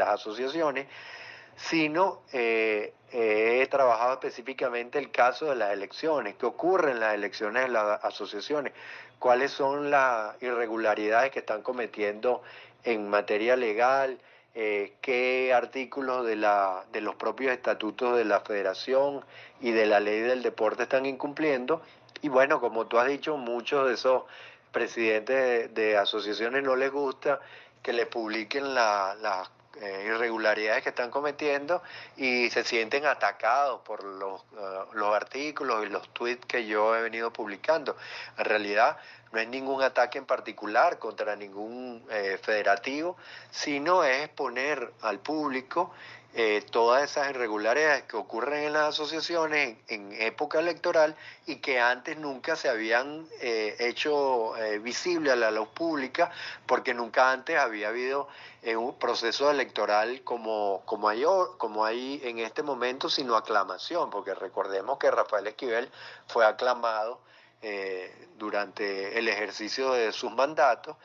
asociaciones, 0.09 0.87
sino 1.55 2.21
eh, 2.33 2.93
he 3.13 3.65
trabajado 3.71 4.15
específicamente 4.15 4.99
el 4.99 5.09
caso 5.09 5.45
de 5.45 5.55
las 5.55 5.71
elecciones, 5.71 6.35
qué 6.35 6.45
ocurre 6.45 6.91
en 6.91 6.99
las 6.99 7.13
elecciones 7.13 7.63
de 7.63 7.69
las 7.69 8.03
asociaciones 8.03 8.73
cuáles 9.19 9.51
son 9.51 9.89
las 9.89 10.35
irregularidades 10.43 11.31
que 11.31 11.39
están 11.39 11.61
cometiendo 11.61 12.41
en 12.83 13.09
materia 13.09 13.55
legal, 13.55 14.19
eh, 14.59 14.93
qué 15.01 15.53
artículos 15.53 16.25
de, 16.25 16.35
la, 16.35 16.83
de 16.91 16.99
los 17.01 17.13
propios 17.13 17.51
estatutos 17.53 18.17
de 18.17 18.25
la 18.25 18.39
federación 18.39 19.23
y 19.61 19.69
de 19.69 19.85
la 19.85 19.99
ley 19.99 20.19
del 20.21 20.41
deporte 20.41 20.81
están 20.81 21.05
incumpliendo. 21.05 21.83
Y 22.23 22.29
bueno, 22.29 22.59
como 22.59 22.87
tú 22.87 22.97
has 22.97 23.07
dicho, 23.07 23.37
muchos 23.37 23.87
de 23.87 23.93
esos 23.93 24.23
presidentes 24.71 25.71
de, 25.75 25.97
asociaciones 25.97 26.63
no 26.63 26.75
les 26.75 26.91
gusta 26.91 27.39
que 27.83 27.93
le 27.93 28.07
publiquen 28.07 28.73
las 28.73 29.47
eh, 29.81 30.05
irregularidades 30.07 30.83
que 30.83 30.89
están 30.89 31.11
cometiendo 31.11 31.81
y 32.15 32.49
se 32.49 32.63
sienten 32.63 33.05
atacados 33.05 33.81
por 33.81 34.03
los, 34.03 34.41
eh, 34.41 34.79
los 34.93 35.13
artículos 35.13 35.85
y 35.85 35.89
los 35.89 36.09
tweets 36.13 36.45
que 36.45 36.65
yo 36.65 36.95
he 36.95 37.01
venido 37.01 37.31
publicando. 37.31 37.95
En 38.37 38.45
realidad 38.45 38.97
no 39.31 39.39
es 39.39 39.47
ningún 39.47 39.81
ataque 39.81 40.17
en 40.17 40.25
particular 40.25 40.99
contra 40.99 41.35
ningún 41.35 42.03
eh, 42.09 42.39
federativo, 42.41 43.17
sino 43.51 44.03
es 44.03 44.29
poner 44.29 44.93
al 45.01 45.19
público 45.19 45.91
eh, 46.39 46.63
todas 46.69 47.01
esas 47.01 47.31
irregularidades 47.31 48.03
que 48.03 48.15
ocurren 48.15 48.65
en 48.65 48.73
las 48.73 48.89
asociaciones 48.89 49.75
en, 49.87 50.13
época 50.21 50.59
electoral 50.59 51.15
y 51.47 51.55
que 51.55 51.79
antes 51.79 52.15
nunca 52.19 52.55
se 52.55 52.69
habían 52.69 53.25
eh, 53.41 53.75
hecho 53.79 54.55
eh, 54.55 54.77
visible 54.77 55.31
a 55.31 55.35
la 55.35 55.49
luz 55.49 55.67
pública 55.69 56.29
porque 56.67 56.93
nunca 56.93 57.31
antes 57.31 57.57
había 57.57 57.87
habido 57.87 58.27
un 58.77 58.99
proceso 58.99 59.49
electoral 59.49 60.21
como, 60.23 60.83
como, 60.85 61.09
hay, 61.09 61.23
como 61.57 61.85
hay 61.85 62.21
en 62.23 62.37
este 62.37 62.61
momento, 62.61 63.09
sino 63.09 63.35
aclamación, 63.35 64.11
porque 64.11 64.35
recordemos 64.35 64.99
que 64.99 65.09
Rafael 65.09 65.47
Esquivel 65.47 65.89
fue 66.27 66.45
aclamado 66.45 67.19
durante 68.37 69.17
el 69.17 69.27
ejercicio 69.27 69.93
de 69.93 70.11
sus 70.11 70.31
mandatos 70.33 70.97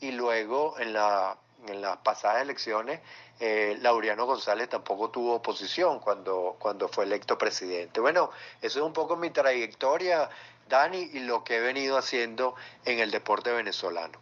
y 0.00 0.12
luego 0.12 0.76
en, 0.78 0.94
la, 0.94 1.36
en 1.68 1.82
las 1.82 1.98
pasadas 1.98 2.42
elecciones 2.42 3.00
eh, 3.40 3.78
Laureano 3.80 4.26
González 4.26 4.68
tampoco 4.68 5.10
tuvo 5.10 5.36
oposición 5.36 5.98
cuando, 5.98 6.56
cuando 6.58 6.88
fue 6.88 7.04
electo 7.04 7.38
presidente. 7.38 8.00
Bueno, 8.00 8.30
eso 8.60 8.80
es 8.80 8.84
un 8.84 8.92
poco 8.92 9.16
mi 9.16 9.30
trayectoria, 9.30 10.28
Dani, 10.68 11.10
y 11.14 11.20
lo 11.20 11.42
que 11.42 11.56
he 11.56 11.60
venido 11.60 11.96
haciendo 11.96 12.54
en 12.84 12.98
el 12.98 13.10
deporte 13.10 13.50
venezolano. 13.50 14.18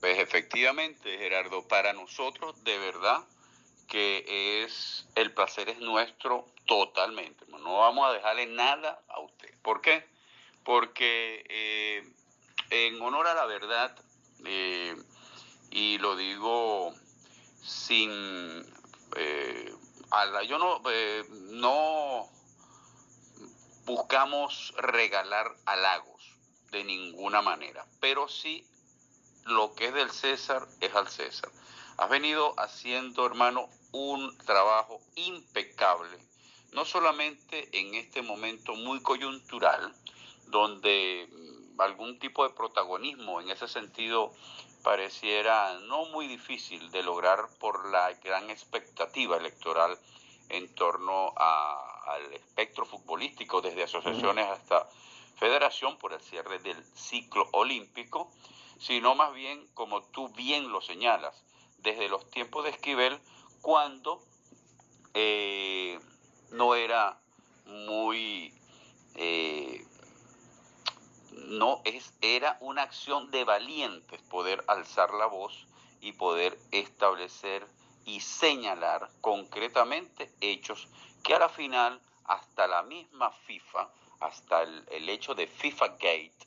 Pues 0.00 0.18
efectivamente, 0.18 1.18
Gerardo, 1.18 1.68
para 1.68 1.92
nosotros 1.92 2.64
de 2.64 2.76
verdad 2.78 3.22
que 3.88 4.64
es 4.64 5.06
el 5.14 5.32
placer 5.32 5.68
es 5.68 5.78
nuestro 5.78 6.46
totalmente. 6.64 7.44
No 7.46 7.78
vamos 7.78 8.08
a 8.08 8.12
dejarle 8.14 8.46
nada 8.46 9.02
a 9.06 9.20
usted. 9.20 9.54
¿Por 9.62 9.82
qué? 9.82 10.04
Porque 10.64 11.44
eh, 11.48 12.02
en 12.72 13.00
honor 13.02 13.26
a 13.26 13.34
la 13.34 13.44
verdad, 13.44 13.94
eh, 14.46 14.96
y 15.70 15.98
lo 15.98 16.16
digo 16.16 16.94
sin... 17.62 18.10
Eh, 19.16 19.74
yo 20.48 20.58
no, 20.58 20.80
eh, 20.90 21.24
no 21.50 22.28
buscamos 23.84 24.74
regalar 24.78 25.54
halagos 25.66 26.34
de 26.70 26.84
ninguna 26.84 27.42
manera, 27.42 27.86
pero 28.00 28.28
sí 28.28 28.66
lo 29.44 29.74
que 29.74 29.88
es 29.88 29.94
del 29.94 30.10
César 30.10 30.66
es 30.80 30.94
al 30.94 31.08
César. 31.08 31.50
Has 31.98 32.08
venido 32.08 32.54
haciendo, 32.58 33.26
hermano, 33.26 33.68
un 33.92 34.36
trabajo 34.38 35.00
impecable, 35.14 36.18
no 36.72 36.86
solamente 36.86 37.68
en 37.78 37.94
este 37.94 38.22
momento 38.22 38.74
muy 38.74 39.02
coyuntural, 39.02 39.94
donde 40.46 41.28
algún 41.78 42.18
tipo 42.18 42.46
de 42.46 42.54
protagonismo. 42.54 43.40
En 43.40 43.50
ese 43.50 43.68
sentido 43.68 44.32
pareciera 44.82 45.78
no 45.86 46.06
muy 46.06 46.26
difícil 46.26 46.90
de 46.90 47.02
lograr 47.02 47.48
por 47.58 47.90
la 47.90 48.12
gran 48.14 48.50
expectativa 48.50 49.36
electoral 49.36 49.98
en 50.48 50.74
torno 50.74 51.32
al 51.36 52.32
espectro 52.34 52.84
futbolístico, 52.84 53.60
desde 53.60 53.84
asociaciones 53.84 54.48
hasta 54.48 54.88
federación 55.36 55.96
por 55.98 56.12
el 56.12 56.20
cierre 56.20 56.58
del 56.58 56.84
ciclo 56.94 57.48
olímpico, 57.52 58.30
sino 58.78 59.14
más 59.14 59.32
bien, 59.32 59.66
como 59.74 60.02
tú 60.02 60.28
bien 60.30 60.70
lo 60.70 60.80
señalas, 60.80 61.42
desde 61.78 62.08
los 62.08 62.28
tiempos 62.30 62.64
de 62.64 62.70
Esquivel, 62.70 63.18
cuando 63.60 64.20
eh, 65.14 65.98
no 66.50 66.74
era 66.74 67.18
muy... 67.66 68.52
Eh, 69.14 69.84
no 71.32 71.80
es, 71.84 72.14
era 72.20 72.56
una 72.60 72.82
acción 72.82 73.30
de 73.30 73.44
valientes 73.44 74.20
poder 74.22 74.64
alzar 74.66 75.12
la 75.14 75.26
voz 75.26 75.66
y 76.00 76.12
poder 76.12 76.58
establecer 76.70 77.66
y 78.04 78.20
señalar 78.20 79.08
concretamente 79.20 80.32
hechos 80.40 80.88
que 81.22 81.34
a 81.34 81.38
la 81.38 81.48
final 81.48 82.00
hasta 82.24 82.66
la 82.66 82.82
misma 82.82 83.30
FIFA, 83.30 83.88
hasta 84.20 84.62
el, 84.62 85.08
hecho 85.08 85.34
de 85.34 85.46
FIFA 85.46 85.88
Gate, 85.88 86.46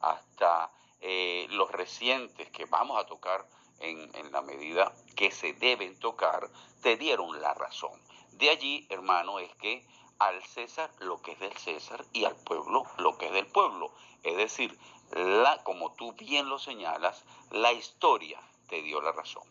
hasta 0.00 0.70
eh, 1.00 1.46
los 1.50 1.70
recientes 1.70 2.50
que 2.50 2.64
vamos 2.64 2.98
a 2.98 3.06
tocar 3.06 3.46
en, 3.80 4.14
en 4.14 4.32
la 4.32 4.42
medida 4.42 4.92
que 5.14 5.30
se 5.30 5.52
deben 5.52 5.98
tocar, 5.98 6.48
te 6.82 6.96
dieron 6.96 7.40
la 7.40 7.54
razón. 7.54 8.00
De 8.32 8.50
allí, 8.50 8.86
hermano, 8.90 9.38
es 9.38 9.54
que 9.56 9.86
al 10.18 10.42
César 10.44 10.90
lo 11.00 11.20
que 11.22 11.32
es 11.32 11.40
del 11.40 11.56
César 11.56 12.04
y 12.12 12.24
al 12.24 12.36
pueblo 12.36 12.84
lo 12.98 13.18
que 13.18 13.26
es 13.26 13.32
del 13.32 13.46
pueblo. 13.46 13.92
Es 14.22 14.36
decir, 14.36 14.78
la, 15.12 15.62
como 15.62 15.92
tú 15.92 16.12
bien 16.12 16.48
lo 16.48 16.58
señalas, 16.58 17.24
la 17.50 17.72
historia 17.72 18.40
te 18.68 18.82
dio 18.82 19.00
la 19.00 19.12
razón. 19.12 19.44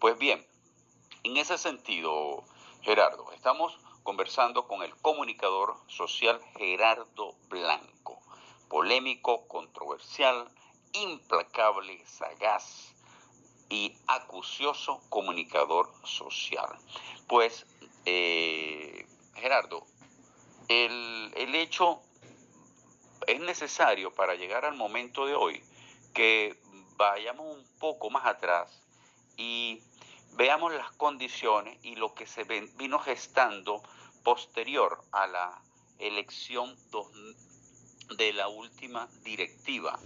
Pues 0.00 0.18
bien, 0.18 0.46
en 1.22 1.36
ese 1.36 1.58
sentido, 1.58 2.44
Gerardo, 2.82 3.30
estamos 3.32 3.78
conversando 4.02 4.68
con 4.68 4.82
el 4.82 4.94
comunicador 4.96 5.76
social 5.88 6.40
Gerardo 6.56 7.34
Blanco, 7.48 8.20
polémico, 8.68 9.46
controversial, 9.48 10.48
implacable, 10.92 12.04
sagaz 12.06 12.94
y 13.68 13.96
acucioso 14.06 15.00
comunicador 15.08 15.92
social. 16.04 16.78
Pues, 17.26 17.66
eh, 18.04 19.06
Gerardo, 19.34 19.84
el, 20.68 21.54
hecho 21.54 22.00
es 23.26 23.40
necesario 23.40 24.12
para 24.12 24.34
llegar 24.34 24.64
al 24.64 24.74
momento 24.74 25.26
de 25.26 25.34
hoy 25.34 25.62
que 26.14 26.56
vayamos 26.96 27.56
un 27.56 27.66
poco 27.78 28.10
más 28.10 28.26
atrás 28.26 28.82
y 29.36 29.82
veamos 30.32 30.72
las 30.74 30.90
condiciones 30.92 31.78
y 31.82 31.96
lo 31.96 32.14
que 32.14 32.26
se 32.26 32.44
vino 32.44 32.98
gestando 32.98 33.82
posterior 34.22 35.00
a 35.12 35.26
la 35.26 35.62
elección 35.98 36.76
de 38.16 38.32
la 38.32 38.48
última 38.48 39.08
directiva 39.24 39.98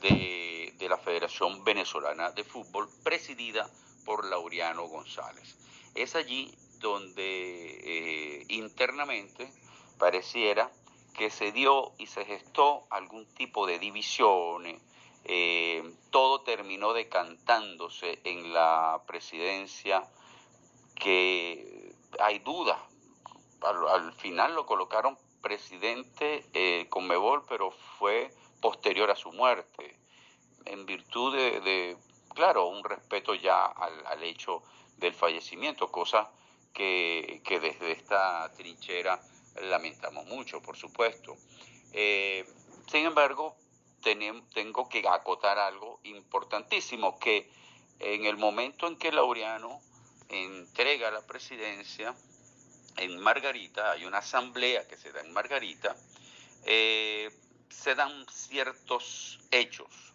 de, 0.00 0.88
la 0.88 0.98
Federación 0.98 1.62
Venezolana 1.64 2.32
de 2.32 2.42
Fútbol, 2.44 2.88
presidida 3.04 3.70
por 4.04 4.26
Laureano 4.26 4.88
González. 4.88 5.56
Es 5.94 6.16
allí 6.16 6.52
donde 6.80 8.40
eh, 8.42 8.44
internamente 8.48 9.50
pareciera 9.98 10.70
que 11.14 11.30
se 11.30 11.52
dio 11.52 11.92
y 11.98 12.06
se 12.06 12.24
gestó 12.24 12.86
algún 12.90 13.26
tipo 13.34 13.66
de 13.66 13.78
divisiones, 13.78 14.82
eh, 15.24 15.94
todo 16.10 16.40
terminó 16.40 16.92
decantándose 16.92 18.20
en 18.24 18.52
la 18.52 19.02
presidencia 19.06 20.02
que 20.96 21.94
hay 22.18 22.38
dudas. 22.40 22.78
Al, 23.60 24.12
final 24.14 24.54
lo 24.54 24.66
colocaron 24.66 25.16
presidente 25.40 26.44
eh, 26.52 26.86
con 26.88 27.06
Mebol, 27.06 27.44
pero 27.46 27.70
fue 27.70 28.30
posterior 28.60 29.10
a 29.10 29.16
su 29.16 29.32
muerte, 29.32 29.98
en 30.64 30.86
virtud 30.86 31.34
de, 31.34 31.96
claro, 32.34 32.66
un 32.66 32.82
respeto 32.82 33.34
ya 33.34 33.66
al, 33.66 34.22
hecho 34.22 34.62
del 34.96 35.14
fallecimiento, 35.14 35.90
cosa 35.90 36.30
que, 36.72 37.42
que 37.44 37.60
desde 37.60 37.92
esta 37.92 38.52
trinchera 38.54 39.20
lamentamos 39.60 40.26
mucho, 40.26 40.60
por 40.62 40.76
supuesto. 40.76 41.36
Eh, 41.92 42.44
sin 42.90 43.06
embargo, 43.06 43.56
tengo 44.02 44.88
que 44.88 45.02
acotar 45.08 45.58
algo 45.58 46.00
importantísimo, 46.04 47.18
que 47.18 47.50
en 48.00 48.26
el 48.26 48.36
momento 48.36 48.88
en 48.88 48.96
que 48.96 49.12
Laureano 49.12 49.80
entrega 50.28 51.10
la 51.10 51.24
presidencia 51.26 52.14
en 52.96 53.18
Margarita, 53.20 53.92
hay 53.92 54.04
una 54.04 54.18
asamblea 54.18 54.86
que 54.88 54.96
se 54.96 55.12
da 55.12 55.20
en 55.20 55.32
Margarita, 55.32 55.96
eh, 56.64 57.30
se 57.68 57.94
dan 57.94 58.26
ciertos 58.28 59.40
hechos 59.50 60.12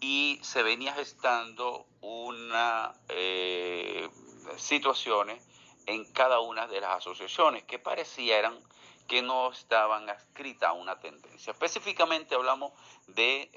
y 0.00 0.38
se 0.42 0.62
venía 0.62 0.94
gestando 0.94 1.86
una 2.00 2.94
eh, 3.08 4.08
situaciones 4.56 5.42
en 5.86 6.04
cada 6.12 6.40
una 6.40 6.66
de 6.66 6.80
las 6.80 6.98
asociaciones 6.98 7.64
que 7.64 7.78
parecieran 7.78 8.58
que 9.06 9.22
no 9.22 9.50
estaban 9.52 10.08
adscritas 10.10 10.70
a 10.70 10.72
una 10.72 10.98
tendencia. 10.98 11.52
Específicamente 11.52 12.34
hablamos 12.34 12.72
de 13.06 13.48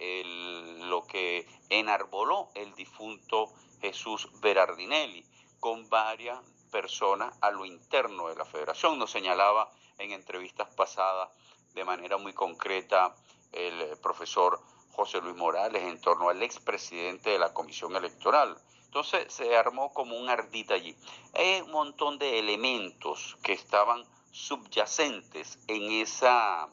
lo 0.84 1.06
que 1.06 1.48
enarboló 1.70 2.50
el 2.54 2.74
difunto 2.76 3.52
Jesús 3.82 4.30
Berardinelli 4.42 5.26
con 5.60 5.90
varias 5.90 6.40
personas 6.72 7.36
a 7.42 7.52
lo 7.52 7.66
interno 7.66 8.28
de 8.30 8.36
la 8.36 8.46
federación. 8.46 9.00
Nos 9.00 9.12
señalaba 9.12 9.72
en 9.98 10.12
entrevistas 10.12 10.70
pasadas 10.76 11.30
de 11.74 11.84
manera 11.84 12.18
muy 12.18 12.34
concreta 12.34 13.16
el 13.52 13.98
profesor 14.02 14.60
José 14.92 15.22
Luis 15.22 15.36
Morales 15.36 15.84
en 15.84 16.00
torno 16.00 16.30
al 16.30 16.44
expresidente 16.44 17.32
de 17.32 17.40
la 17.40 17.54
Comisión 17.54 17.96
Electoral. 17.96 18.58
Entonces 18.90 19.32
se 19.32 19.56
armó 19.56 19.94
como 19.94 20.18
un 20.18 20.30
ardita 20.30 20.74
allí. 20.74 20.98
Hay 21.36 21.62
un 21.62 21.70
montón 21.70 22.18
de 22.18 22.40
elementos 22.40 23.38
que 23.44 23.54
estaban 23.54 24.04
subyacentes 24.32 25.60
en 25.68 25.92
esa 25.92 26.68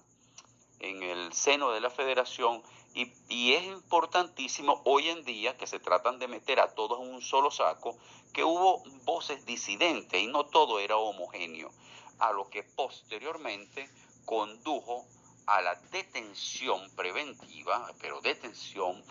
en 0.81 1.03
el 1.03 1.35
seno 1.35 1.73
de 1.73 1.81
la 1.81 1.91
federación 1.91 2.63
y, 2.95 3.13
y, 3.29 3.53
es 3.53 3.65
importantísimo 3.65 4.81
hoy 4.87 5.11
en 5.11 5.25
día 5.25 5.59
que 5.59 5.67
se 5.67 5.79
tratan 5.79 6.19
de 6.19 6.27
meter 6.27 6.59
a 6.59 6.75
todos 6.75 7.03
en 7.03 7.15
un 7.15 7.21
solo 7.21 7.51
saco 7.51 7.99
que 8.33 8.45
hubo 8.45 8.83
voces 9.05 9.45
disidentes 9.45 10.19
y 10.19 10.27
no 10.27 10.47
todo 10.47 10.81
era 10.81 10.97
homogéneo 10.97 11.71
a 12.19 12.33
lo 12.33 12.49
que 12.49 12.63
posteriormente 12.63 13.91
condujo 14.25 15.05
a 15.47 15.61
la 15.61 15.75
detención 15.91 16.91
preventiva 16.97 17.91
pero 18.01 18.23
detención 18.23 19.05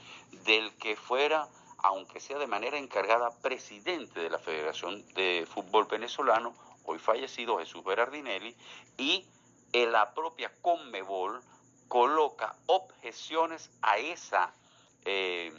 del 0.44 0.76
que 0.78 0.96
fuera 0.96 1.48
aunque 1.78 2.20
sea 2.20 2.38
de 2.38 2.48
manera 2.48 2.78
encargada, 2.78 3.30
presidente 3.42 4.20
de 4.20 4.30
la 4.30 4.40
Federación 4.40 5.06
de 5.14 5.48
Fútbol 5.48 5.86
Venezolano, 5.86 6.56
hoy 6.84 7.00
fallecido 7.00 7.58
Jesús 7.60 7.84
Berardinelli, 7.84 8.56
y 8.98 9.26
la 9.74 10.14
propia 10.14 10.52
Conmebol 10.62 11.42
coloca 11.88 12.56
objeciones 12.66 13.72
a 13.82 13.98
esa 13.98 14.54
eh, 15.04 15.54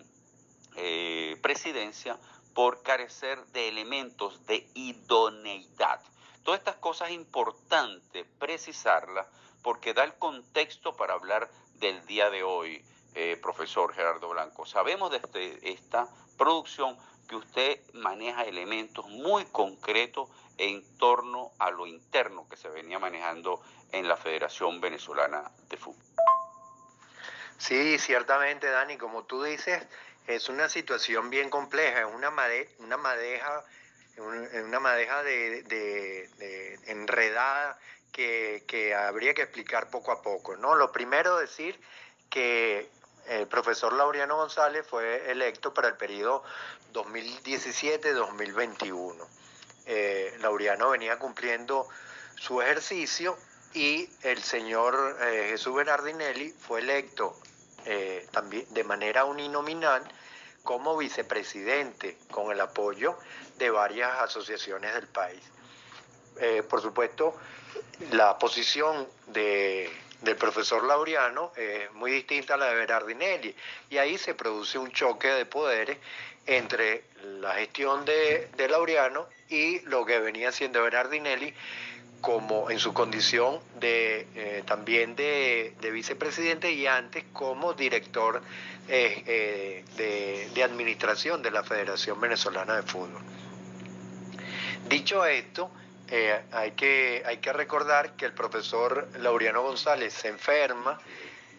eh, 0.77 1.37
presidencia 1.43 2.19
por 2.55 2.83
carecer 2.83 3.45
de 3.49 3.69
elementos 3.69 4.45
de 4.47 4.69
idoneidad. 4.75 6.01
Todas 6.43 6.61
estas 6.61 6.77
cosas 6.77 7.09
es 7.09 7.15
importante 7.15 8.25
precisarlas 8.39 9.27
porque 9.63 9.95
da 9.95 10.05
el 10.05 10.15
contexto 10.15 10.97
para 10.97 11.15
hablar 11.15 11.51
del 11.75 12.05
día 12.07 12.31
de 12.31 12.43
hoy. 12.43 12.85
Eh, 13.19 13.39
profesor 13.41 13.95
Gerardo 13.95 14.29
Blanco. 14.29 14.67
Sabemos 14.67 15.11
de 15.11 15.17
este, 15.17 15.73
esta 15.73 16.07
producción 16.37 16.99
que 17.27 17.37
usted 17.37 17.81
maneja 17.95 18.43
elementos 18.45 19.09
muy 19.09 19.47
concretos 19.47 20.29
en 20.59 20.85
torno 20.99 21.51
a 21.59 21.71
lo 21.71 21.87
interno 21.87 22.47
que 22.47 22.59
se 22.59 22.69
venía 22.69 22.99
manejando 22.99 23.63
en 23.93 24.07
la 24.07 24.19
Federación 24.19 24.83
Venezolana 24.83 25.51
de 25.71 25.79
Fútbol. 25.79 26.05
Sí, 27.57 27.99
ciertamente, 27.99 28.69
Dani, 28.69 28.99
como 28.99 29.25
tú 29.25 29.45
dices, 29.45 29.83
es 30.27 30.51
una 30.51 30.69
situación 30.69 31.31
bien 31.31 31.49
compleja, 31.49 32.01
es 32.01 32.15
una, 32.15 32.29
una 32.81 32.97
madeja, 32.99 33.65
una 34.19 34.79
madeja 34.79 35.23
de, 35.23 36.29
enredada 36.85 37.79
que, 38.13 38.63
que 38.69 38.95
habría 38.95 39.33
que 39.33 39.41
explicar 39.41 39.89
poco 39.89 40.13
a 40.13 40.21
poco. 40.21 40.55
¿no? 40.59 40.75
Lo 40.75 40.93
primero 40.93 41.39
decir 41.39 41.81
que 42.29 42.95
el 43.29 43.47
profesor 43.47 43.93
Laureano 43.93 44.37
González 44.37 44.87
fue 44.87 45.31
electo 45.31 45.75
para 45.75 45.89
el 45.89 45.97
periodo 45.97 46.43
2017-2021. 46.93 49.27
Eh, 49.87 50.37
Laureano 50.41 50.91
venía 50.91 51.19
cumpliendo 51.19 51.89
su 52.37 52.63
ejercicio 52.63 53.37
y 53.75 54.09
el 54.23 54.41
señor 54.43 55.19
eh, 55.21 55.49
Jesús 55.51 55.75
Bernardinelli 55.75 56.51
fue 56.51 56.81
electo 56.81 57.37
eh, 57.85 58.27
también 58.33 58.65
de 58.73 58.85
manera 58.85 59.25
uninominal 59.25 60.03
como 60.63 60.97
vicepresidente 60.97 62.17
con 62.31 62.51
el 62.51 62.61
apoyo 62.61 63.19
de 63.59 63.69
varias 63.71 64.23
asociaciones 64.23 64.95
del 64.95 65.07
país. 65.07 65.43
por 66.69 66.83
supuesto, 66.83 67.35
la 68.11 68.39
posición 68.39 69.09
de 69.29 69.91
del 70.23 70.37
profesor 70.37 70.85
Laureano 70.85 71.53
es 71.57 71.93
muy 71.93 72.11
distinta 72.11 72.55
a 72.55 72.57
la 72.57 72.67
de 72.67 72.75
Berardinelli. 72.75 73.55
Y 73.91 73.99
ahí 73.99 74.19
se 74.19 74.35
produce 74.35 74.79
un 74.79 74.91
choque 74.91 75.29
de 75.29 75.47
poderes 75.47 75.99
entre 76.47 77.05
la 77.41 77.55
gestión 77.55 78.05
de, 78.05 78.49
Laureano 78.69 79.27
y 79.49 79.81
lo 79.81 80.05
que 80.05 80.19
venía 80.19 80.53
siendo 80.53 80.83
Berardinelli 80.83 81.53
como 82.21 82.71
en 82.71 82.79
su 82.79 82.95
condición 82.95 83.61
de 83.79 84.27
eh, 84.35 84.63
también 84.67 85.15
de, 85.17 85.75
vicepresidente 85.93 86.73
y 86.73 86.87
antes 86.87 87.25
como 87.33 87.75
director 87.75 88.43
eh, 88.89 89.85
eh, 89.97 90.49
de 90.55 90.63
administración 90.63 91.43
de 91.43 91.51
la 91.51 91.63
Federación 91.63 92.21
Venezolana 92.21 92.77
de 92.77 92.83
Fútbol. 92.83 93.23
Dicho 94.89 95.27
esto, 95.27 95.71
eh, 96.09 96.41
hay, 96.53 96.73
que, 96.73 97.53
recordar 97.53 98.13
que 98.17 98.27
el 98.27 98.33
profesor 98.33 99.09
Laureano 99.19 99.63
González 99.63 100.15
se 100.15 100.29
enferma, 100.29 101.01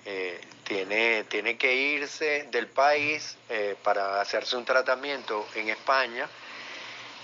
eh, 0.06 0.40
tiene, 0.64 1.26
tiene 1.26 1.58
que 1.58 1.74
irse 1.74 2.48
del 2.50 2.68
país 2.68 3.38
eh, 3.50 3.76
para 3.84 4.22
hacerse 4.22 4.56
un 4.56 4.64
tratamiento 4.64 5.46
en 5.56 5.70
España 5.70 6.30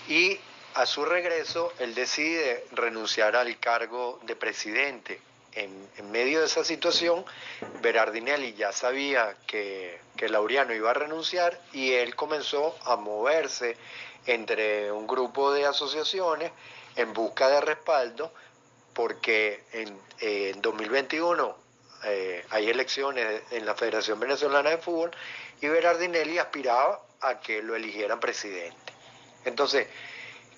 y 0.06 0.38
a 0.74 0.84
su 0.84 1.04
regreso 1.06 1.72
él 1.78 1.94
decide 1.94 2.66
renunciar 2.72 3.36
al 3.36 3.58
cargo 3.58 4.20
de 4.24 4.36
presidente. 4.36 5.20
En, 5.52 5.88
en 5.96 6.10
medio 6.10 6.40
de 6.40 6.46
esa 6.46 6.64
situación, 6.64 7.24
Berardinelli 7.80 8.54
ya 8.54 8.72
sabía 8.72 9.36
que, 9.46 10.00
que 10.16 10.28
Laureano 10.28 10.74
iba 10.74 10.90
a 10.90 10.94
renunciar 10.94 11.58
y 11.72 11.92
él 11.92 12.16
comenzó 12.16 12.76
a 12.84 12.96
moverse 12.96 13.76
entre 14.26 14.90
un 14.90 15.06
grupo 15.06 15.52
de 15.52 15.64
asociaciones 15.64 16.50
en 16.96 17.12
busca 17.12 17.48
de 17.48 17.60
respaldo 17.60 18.32
porque 18.94 19.64
en, 19.72 20.62
2021 20.62 21.56
eh, 22.04 22.44
hay 22.50 22.70
elecciones 22.70 23.42
en 23.50 23.66
la 23.66 23.74
Federación 23.74 24.20
Venezolana 24.20 24.70
de 24.70 24.78
Fútbol 24.78 25.10
y 25.60 25.68
Berardinelli 25.68 26.38
aspiraba 26.38 27.02
a 27.20 27.40
que 27.40 27.62
lo 27.62 27.74
eligieran 27.74 28.20
presidente. 28.20 28.92
Entonces, 29.44 29.88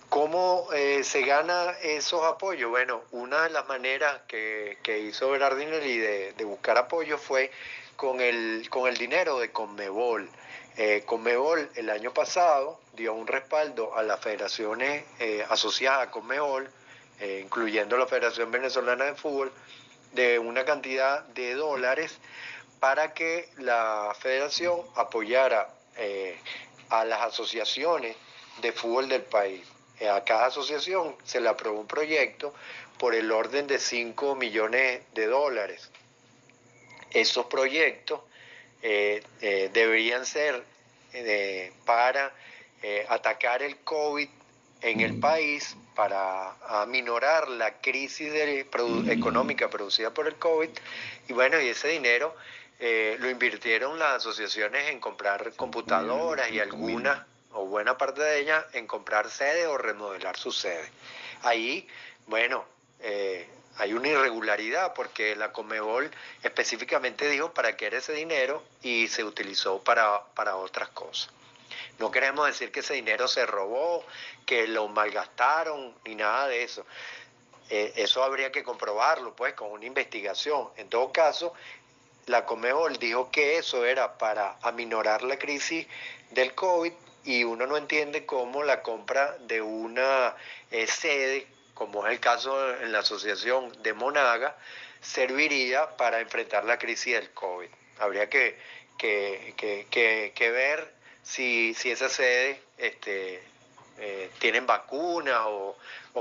¿cómo 0.08 0.68
eh, 0.72 1.02
se 1.02 1.22
gana 1.22 1.70
esos 1.82 2.22
apoyos? 2.24 2.70
Bueno, 2.70 3.02
una 3.12 3.44
de 3.44 3.50
las 3.50 3.66
maneras 3.66 4.20
que, 4.28 4.78
hizo 5.08 5.30
Berardinelli 5.30 5.98
de, 5.98 6.32
de, 6.34 6.44
buscar 6.44 6.76
apoyo 6.78 7.18
fue 7.18 7.50
con 7.96 8.20
el, 8.20 8.68
con 8.70 8.88
el 8.88 8.96
dinero 8.96 9.38
de 9.38 9.50
Conmebol. 9.50 10.28
Eh, 10.78 11.06
el 11.76 11.90
año 11.90 12.12
pasado 12.12 12.78
dio 12.92 13.14
un 13.14 13.26
respaldo 13.26 13.96
a 13.96 14.02
las 14.02 14.20
federaciones 14.20 15.04
eh, 15.20 15.44
asociadas 15.48 16.08
a 16.08 16.10
Conmebol, 16.10 16.70
eh, 17.20 17.40
incluyendo 17.42 17.96
la 17.96 18.06
Federación 18.06 18.50
Venezolana 18.50 19.06
de 19.06 19.14
Fútbol, 19.14 19.50
de 20.12 20.38
una 20.38 20.66
cantidad 20.66 21.22
de 21.28 21.54
dólares 21.54 22.18
para 22.78 23.14
que 23.14 23.48
la 23.56 24.14
federación 24.18 24.82
apoyara 24.96 25.68
eh, 25.96 26.38
a 26.90 27.06
las 27.06 27.22
asociaciones 27.22 28.16
de 28.60 28.72
fútbol 28.72 29.08
del 29.08 29.22
país. 29.22 29.66
A 30.12 30.24
cada 30.24 30.46
asociación 30.46 31.16
se 31.24 31.40
le 31.40 31.48
aprobó 31.48 31.80
un 31.80 31.86
proyecto 31.86 32.52
por 32.98 33.14
el 33.14 33.32
orden 33.32 33.66
de 33.66 33.78
5 33.78 34.34
millones 34.34 35.02
de 35.14 35.26
dólares. 35.26 35.90
Esos 37.12 37.46
proyectos 37.46 38.20
deberían 38.82 40.26
ser 40.26 40.62
para 41.84 42.32
eh, 42.82 43.06
atacar 43.08 43.62
el 43.62 43.78
COVID 43.78 44.28
en 44.82 45.00
el 45.00 45.18
país 45.18 45.76
para 45.94 46.52
aminorar 46.82 47.48
la 47.48 47.80
crisis 47.80 48.32
económica 49.08 49.70
producida 49.70 50.10
por 50.12 50.26
el 50.28 50.36
COVID. 50.36 50.68
Y 51.26 51.32
bueno, 51.32 51.60
y 51.60 51.68
ese 51.68 51.88
dinero 51.88 52.36
eh, 52.78 53.16
lo 53.18 53.30
invirtieron 53.30 53.98
las 53.98 54.16
asociaciones 54.16 54.90
en 54.90 55.00
comprar 55.00 55.54
computadoras 55.56 56.50
y 56.52 56.60
algunas, 56.60 57.22
o 57.52 57.64
buena 57.64 57.96
parte 57.96 58.22
de 58.22 58.40
ellas, 58.40 58.64
en 58.74 58.86
comprar 58.86 59.30
sede 59.30 59.66
o 59.66 59.78
remodelar 59.78 60.36
su 60.36 60.52
sede. 60.52 60.88
Ahí, 61.42 61.88
bueno, 62.26 62.66
eh, 63.00 63.48
hay 63.78 63.92
una 63.92 64.08
irregularidad 64.08 64.94
porque 64.94 65.36
la 65.36 65.52
Comebol 65.52 66.10
específicamente 66.42 67.28
dijo 67.28 67.52
para 67.52 67.76
qué 67.76 67.86
era 67.86 67.98
ese 67.98 68.12
dinero 68.12 68.62
y 68.82 69.08
se 69.08 69.24
utilizó 69.24 69.80
para, 69.82 70.22
para 70.34 70.56
otras 70.56 70.88
cosas. 70.90 71.30
No 71.98 72.10
queremos 72.10 72.46
decir 72.46 72.70
que 72.72 72.80
ese 72.80 72.94
dinero 72.94 73.26
se 73.28 73.46
robó, 73.46 74.04
que 74.44 74.66
lo 74.66 74.88
malgastaron, 74.88 75.94
ni 76.04 76.14
nada 76.14 76.46
de 76.48 76.62
eso. 76.62 76.84
Eh, 77.70 77.92
eso 77.96 78.22
habría 78.22 78.52
que 78.52 78.62
comprobarlo, 78.62 79.34
pues, 79.34 79.54
con 79.54 79.70
una 79.70 79.86
investigación. 79.86 80.68
En 80.76 80.88
todo 80.88 81.10
caso, 81.10 81.54
la 82.26 82.44
Comebol 82.44 82.98
dijo 82.98 83.30
que 83.30 83.56
eso 83.58 83.84
era 83.84 84.18
para 84.18 84.56
aminorar 84.62 85.22
la 85.22 85.38
crisis 85.38 85.86
del 86.30 86.54
COVID 86.54 86.92
y 87.24 87.44
uno 87.44 87.66
no 87.66 87.76
entiende 87.76 88.24
cómo 88.24 88.62
la 88.62 88.82
compra 88.82 89.36
de 89.40 89.60
una 89.60 90.36
eh, 90.70 90.86
sede, 90.86 91.46
como 91.76 92.04
es 92.06 92.14
el 92.14 92.20
caso 92.20 92.76
en 92.80 92.90
la 92.90 92.98
asociación 92.98 93.70
de 93.84 93.92
Monaga, 93.92 94.56
serviría 95.00 95.96
para 95.96 96.20
enfrentar 96.20 96.64
la 96.64 96.78
crisis 96.78 97.14
del 97.14 97.30
COVID. 97.30 97.68
Habría 98.00 98.28
que, 98.28 98.58
que, 98.98 99.54
que, 99.56 100.32
que 100.34 100.50
ver 100.50 100.92
si, 101.22 101.74
si 101.74 101.90
esa 101.92 102.08
sede 102.08 102.60
este, 102.78 103.42
eh, 103.98 104.30
tienen 104.38 104.66
vacunas 104.66 105.42
o, 105.46 105.76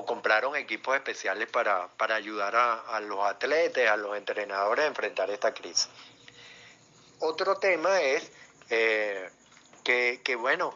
compraron 0.05 0.55
equipos 0.57 0.95
especiales 0.95 1.47
para, 1.49 1.89
ayudar 2.09 2.53
a, 2.55 2.99
los 2.99 3.19
atletas, 3.25 3.89
a 3.89 3.95
los 3.95 4.17
entrenadores 4.17 4.83
a 4.83 4.87
enfrentar 4.87 5.29
esta 5.29 5.53
crisis. 5.53 5.89
Otro 7.19 7.57
tema 7.57 8.01
es 8.01 8.29
eh, 8.69 9.29
que, 9.83 10.35
bueno, 10.35 10.75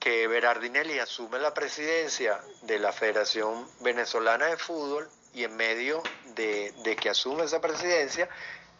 que 0.00 0.26
Berardinelli 0.26 0.98
asume 0.98 1.38
la 1.38 1.52
presidencia 1.52 2.40
de 2.62 2.78
la 2.78 2.90
Federación 2.90 3.68
Venezolana 3.80 4.46
de 4.46 4.56
Fútbol 4.56 5.06
y 5.34 5.44
en 5.44 5.54
medio 5.56 6.02
de, 6.34 6.96
que 6.98 7.10
asume 7.10 7.44
esa 7.44 7.60
presidencia, 7.60 8.28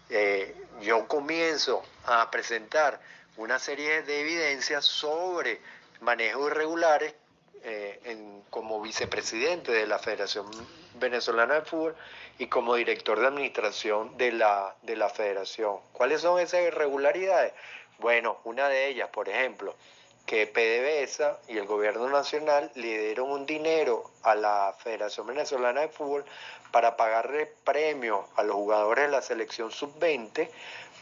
eh, 0.09 0.57
yo 0.81 1.07
comienzo 1.07 1.85
a 2.07 2.31
presentar 2.31 3.01
una 3.37 3.59
serie 3.59 4.03
de 4.03 4.23
evidencias 4.23 4.87
sobre 4.87 5.61
manejos 6.01 6.51
irregulares 6.51 7.15
eh, 7.63 8.41
como 8.49 8.81
vicepresidente 8.81 9.73
de 9.73 9.87
la 9.87 9.99
Federación 9.99 10.47
Venezolana 10.95 11.57
de 11.57 11.63
Fútbol 11.63 11.95
y 12.39 12.47
como 12.47 12.75
director 12.77 13.21
de 13.21 13.27
administración 13.27 14.17
de 14.17 14.33
la, 14.33 14.75
de 14.83 14.97
la 14.97 15.11
federación. 15.11 15.81
¿Cuáles 15.93 16.23
son 16.23 16.41
esas 16.41 16.63
irregularidades? 16.63 17.53
Bueno, 17.99 18.41
una 18.45 18.69
de 18.69 18.89
ellas, 18.89 19.11
por 19.11 19.29
ejemplo, 19.29 19.77
que 20.27 20.47
PDVSA 20.47 21.39
y 21.49 21.59
el 21.59 21.67
gobierno 21.67 22.09
nacional 22.09 22.71
le 22.75 22.99
dieron 22.99 23.31
un 23.31 23.47
dinero 23.47 24.11
a 24.23 24.35
la 24.35 24.75
Federación 24.79 25.27
Venezolana 25.27 25.83
de 25.83 25.89
Fútbol 25.89 26.25
para 26.71 26.97
pagarle 26.97 27.53
premios 27.65 28.25
a 28.37 28.43
los 28.43 28.55
jugadores 28.55 29.07
de 29.07 29.11
la 29.11 29.23
selección 29.23 29.71
sub-20 29.71 30.49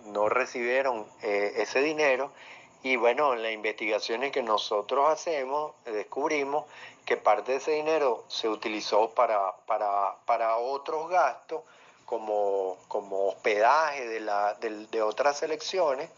no 0.07 0.27
recibieron 0.27 1.07
ese 1.21 1.79
dinero 1.79 2.33
y 2.81 2.95
bueno, 2.95 3.33
en 3.33 3.43
las 3.43 3.51
investigaciones 3.51 4.31
que 4.31 4.43
nosotros 4.43 5.09
hacemos, 5.09 5.73
descubrimos 5.85 6.65
que 7.05 7.17
parte 7.17 7.51
de 7.51 7.57
ese 7.57 7.71
dinero 7.71 8.23
se 8.27 8.47
utilizó 8.47 9.09
para, 9.09 9.53
para, 9.65 10.15
para 10.25 10.57
otros 10.57 11.09
gastos, 11.09 11.61
como, 12.05 12.77
como 12.87 13.27
hospedaje 13.27 14.07
de, 14.07 14.19
la, 14.21 14.55
de, 14.55 15.01
otras 15.01 15.37
selecciones, 15.37 16.09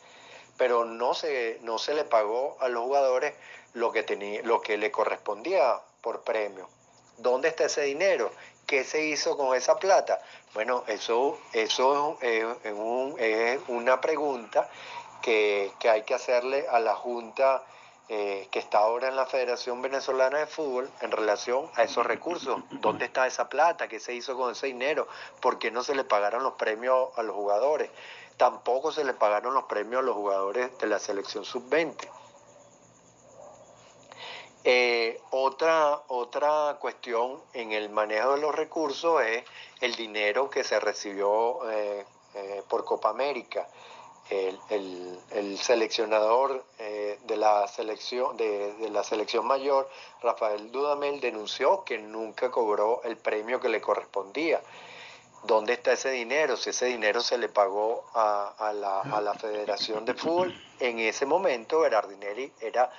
pero 0.58 0.86
no 0.86 1.14
se, 1.14 1.60
no 1.64 1.80
se 1.80 1.94
le 1.94 2.04
pagó 2.04 2.58
a 2.62 2.70
los 2.70 2.84
jugadores 2.84 3.34
lo 3.74 3.92
que, 3.92 4.04
tenía, 4.04 4.42
lo 4.44 4.62
que 4.62 4.78
le 4.78 4.92
correspondía 4.92 5.82
por 6.02 6.22
premio. 6.22 6.70
¿Dónde 7.18 7.50
está 7.50 7.66
ese 7.66 7.82
dinero? 7.82 8.32
¿Qué 8.66 8.84
se 8.84 9.06
hizo 9.06 9.38
con 9.38 9.56
esa 9.56 9.78
plata? 9.78 10.22
Bueno, 10.54 10.84
eso, 10.88 11.38
eso 11.54 12.18
es, 12.22 12.46
una 13.68 14.02
pregunta 14.02 14.70
que, 15.22 15.72
hay 15.90 16.04
que 16.04 16.14
hacerle 16.14 16.68
a 16.70 16.80
la 16.80 16.96
Junta 16.96 17.64
eh, 18.10 18.48
que 18.52 18.60
está 18.60 18.80
ahora 18.80 19.08
en 19.08 19.16
la 19.16 19.26
Federación 19.26 19.82
Venezolana 19.82 20.40
de 20.40 20.48
Fútbol 20.48 20.90
en 21.02 21.12
relación 21.12 21.70
a 21.76 21.84
esos 21.84 22.06
recursos. 22.06 22.62
¿Dónde 22.72 23.06
está 23.06 23.28
esa 23.28 23.48
plata? 23.48 23.88
¿Qué 23.88 24.00
se 24.00 24.14
hizo 24.14 24.36
con 24.36 24.52
ese 24.52 24.68
dinero? 24.68 25.08
¿Por 25.40 25.60
qué 25.60 25.72
no 25.72 25.84
se 25.84 25.96
le 25.96 26.04
pagaron 26.04 26.44
los 26.44 26.54
premios 26.54 27.10
a 27.18 27.24
los 27.24 27.36
jugadores? 27.36 27.90
Tampoco 28.36 28.92
se 28.92 29.04
le 29.04 29.14
pagaron 29.14 29.54
los 29.54 29.66
premios 29.66 30.00
a 30.00 30.06
los 30.06 30.16
jugadores 30.16 30.78
de 30.80 30.88
la 30.88 31.00
selección 31.00 31.46
sub-20. 31.46 32.21
Eh, 34.64 35.20
otra, 35.32 36.02
otra 36.08 36.78
cuestión 36.80 37.42
en 37.54 37.72
el 37.72 37.90
manejo 37.90 38.36
de 38.36 38.42
los 38.42 38.54
recursos 38.54 39.22
es 39.24 39.44
el 39.80 39.96
dinero 39.96 40.52
que 40.52 40.64
se 40.64 40.80
recibió 40.80 41.68
eh, 41.72 42.06
eh, 42.36 42.64
por 42.70 42.86
Copa 42.86 43.10
América. 43.10 43.68
El, 44.30 45.58
seleccionador 45.58 46.64
de, 46.78 47.36
la 47.36 47.68
selección, 47.68 48.38
de, 48.38 48.90
la 48.90 49.04
selección 49.04 49.46
mayor, 49.46 49.90
Rafael 50.22 50.72
Dudamel, 50.72 51.20
denunció 51.20 51.84
que 51.84 51.98
nunca 51.98 52.50
cobró 52.50 53.02
el 53.04 53.18
premio 53.18 53.60
que 53.60 53.68
le 53.68 53.82
correspondía. 53.82 54.62
¿Dónde 55.44 55.74
está 55.74 55.92
ese 55.94 56.12
dinero? 56.12 56.56
Si 56.56 56.70
ese 56.70 56.86
dinero 56.86 57.20
se 57.20 57.38
le 57.38 57.50
pagó 57.50 58.06
a, 58.14 58.72
la, 58.74 59.02
a 59.02 59.20
la 59.20 59.34
Federación 59.34 60.06
de 60.06 60.14
Fútbol, 60.14 60.56
en 60.80 61.00
ese 61.00 61.26
momento 61.26 61.82
Berardinelli 61.82 62.54
era 62.62 62.90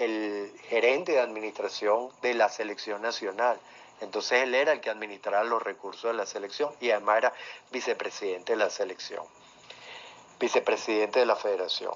el 0.00 0.52
gerente 0.68 1.12
de 1.12 1.20
administración 1.20 2.08
de 2.22 2.34
la 2.34 2.48
selección 2.48 3.02
nacional. 3.02 3.60
Entonces 4.00 4.42
él 4.42 4.54
era 4.54 4.72
el 4.72 4.80
que 4.80 4.88
administraba 4.88 5.44
los 5.44 5.62
recursos 5.62 6.10
de 6.10 6.16
la 6.16 6.24
selección 6.24 6.72
y 6.80 6.90
además 6.90 7.18
era 7.18 7.34
vicepresidente 7.70 8.52
de 8.54 8.58
la 8.58 8.70
selección, 8.70 9.24
vicepresidente 10.38 11.20
de 11.20 11.26
la 11.26 11.36
federación. 11.36 11.92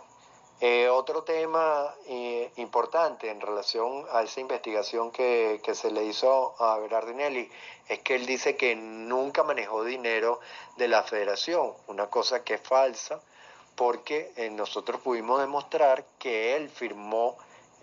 Eh, 0.61 0.89
otro 0.89 1.25
tema 1.25 1.95
eh, 2.07 2.53
importante 2.57 3.29
en 3.29 3.41
relación 3.41 4.07
a 4.13 4.23
esa 4.23 4.41
investigación 4.41 5.11
que, 5.11 5.61
se 5.73 5.91
le 5.91 6.05
hizo 6.05 6.55
a 6.63 6.79
Berardinelli 6.79 7.51
es 7.89 7.99
que 8.01 8.15
él 8.15 8.25
dice 8.27 8.55
que 8.57 8.77
nunca 8.77 9.43
manejó 9.43 9.83
dinero 9.83 10.41
de 10.77 10.89
la 10.89 11.03
federación, 11.03 11.73
una 11.89 12.07
cosa 12.07 12.45
que 12.45 12.55
es 12.55 12.61
falsa 12.61 13.21
porque 13.75 14.33
eh, 14.37 14.51
nosotros 14.51 15.01
pudimos 15.01 15.41
demostrar 15.41 16.05
que 16.19 16.55
él 16.55 16.69
firmó 16.69 17.37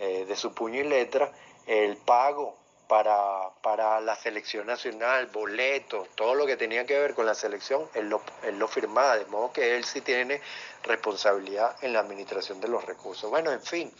eh, 0.03 0.25
de 0.25 0.35
su 0.35 0.51
puño 0.51 0.79
y 0.79 0.83
letra 0.83 1.31
el 1.67 1.95
pago 1.95 2.57
para, 2.87 3.51
para, 3.61 4.01
la 4.01 4.15
selección 4.15 4.65
nacional, 4.65 5.27
boletos, 5.27 6.09
todo 6.15 6.33
lo 6.33 6.47
que 6.47 6.57
tenía 6.57 6.87
que 6.87 6.97
ver 6.97 7.13
con 7.13 7.27
la 7.27 7.35
selección, 7.35 7.87
él 7.93 8.09
lo, 8.09 8.19
él 8.41 8.57
lo 8.57 8.67
firmaba, 8.67 9.19
de 9.19 9.25
modo 9.25 9.53
que 9.53 9.75
él 9.75 9.85
sí 9.85 10.01
tiene 10.01 10.41
responsabilidad 10.81 11.75
en 11.83 11.93
la 11.93 11.99
administración 11.99 12.59
de 12.59 12.67
los 12.67 12.83
recursos. 12.83 13.29
Bueno, 13.29 13.51
en 13.51 13.61
fin, 13.61 13.93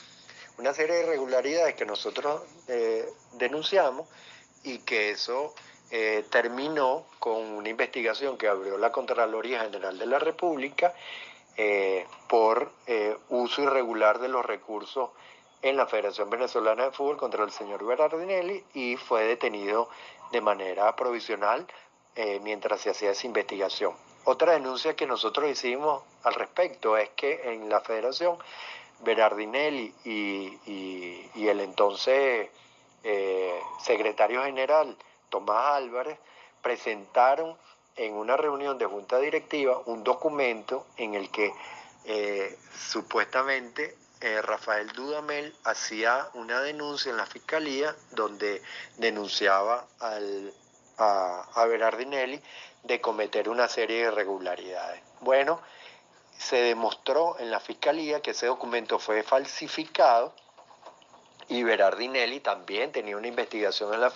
una 0.58 0.74
serie 0.74 0.96
de 0.96 1.04
irregularidades 1.04 1.76
que 1.76 1.86
nosotros 1.86 2.42
eh, 2.68 3.08
denunciamos 3.34 4.10
y 4.64 4.80
que 4.80 5.12
eso 5.12 5.54
eh, 5.92 6.26
terminó 6.32 7.06
con 7.20 7.44
una 7.44 7.70
investigación 7.70 8.40
que 8.40 8.48
abrió 8.48 8.80
la 8.80 8.92
Contraloría 8.92 9.62
General 9.62 10.00
de 10.00 10.06
la 10.08 10.18
República 10.18 10.96
por 12.28 12.72
uso 13.30 13.62
irregular 13.62 14.18
de 14.18 14.30
los 14.30 14.44
recursos 14.44 15.12
en 15.62 15.78
la 15.78 15.86
Federación 15.86 16.30
Venezolana 16.30 16.86
de 16.86 16.92
Fútbol 16.92 17.18
contra 17.18 17.44
el 17.44 17.52
señor 17.52 17.86
Berardinelli 17.86 18.64
y 18.74 18.98
fue 18.98 19.24
detenido 19.26 19.90
de 20.32 20.42
manera 20.42 20.96
provisional 20.96 21.68
eh, 22.16 22.40
mientras 22.42 22.82
se 22.82 22.90
hacía 22.90 23.12
esa 23.12 23.28
investigación. 23.28 23.96
Otra 24.24 24.54
denuncia 24.54 24.96
que 24.96 25.08
nosotros 25.08 25.50
hicimos 25.50 26.04
al 26.24 26.36
respecto 26.36 26.98
es 26.98 27.10
que 27.10 27.54
en 27.54 27.70
la 27.70 27.82
federación 27.82 28.38
Berardinelli 29.00 29.94
y, 30.06 31.48
el 31.48 31.60
entonces 31.60 32.50
eh, 33.04 33.60
secretario 33.80 34.44
general 34.44 34.96
Tomás 35.30 35.76
Álvarez 35.76 36.18
presentaron 36.62 37.58
en 37.96 38.14
una 38.14 38.38
reunión 38.38 38.78
de 38.78 38.86
junta 38.86 39.20
directiva 39.20 39.82
un 39.86 40.04
documento 40.04 40.86
en 40.98 41.16
el 41.16 41.30
que 41.30 41.54
eh, 42.06 42.58
supuestamente 42.74 43.96
eh, 44.22 44.42
Rafael 44.42 44.88
Dudamel 44.92 45.54
hacía 45.64 46.30
una 46.36 46.62
denuncia 46.62 47.10
en 47.10 47.18
la 47.18 47.26
fiscalía 47.26 47.96
donde 48.12 48.62
denunciaba 48.98 49.88
al, 50.00 50.54
a, 50.98 51.66
Berardinelli 51.68 52.42
de 52.84 53.02
cometer 53.02 53.50
una 53.50 53.68
serie 53.68 53.98
de 53.98 54.12
irregularidades. 54.12 55.02
Bueno, 55.22 55.60
se 56.38 56.58
demostró 56.58 57.38
en 57.40 57.52
la 57.52 57.60
fiscalía 57.60 58.22
que 58.22 58.32
ese 58.32 58.46
documento 58.46 59.00
fue 59.00 59.24
falsificado 59.24 60.34
y 61.48 61.64
Berardinelli 61.64 62.40
también 62.40 62.92
tenía 62.92 63.18
una 63.18 63.28
investigación 63.28 63.94
en 63.94 64.02
la 64.02 64.14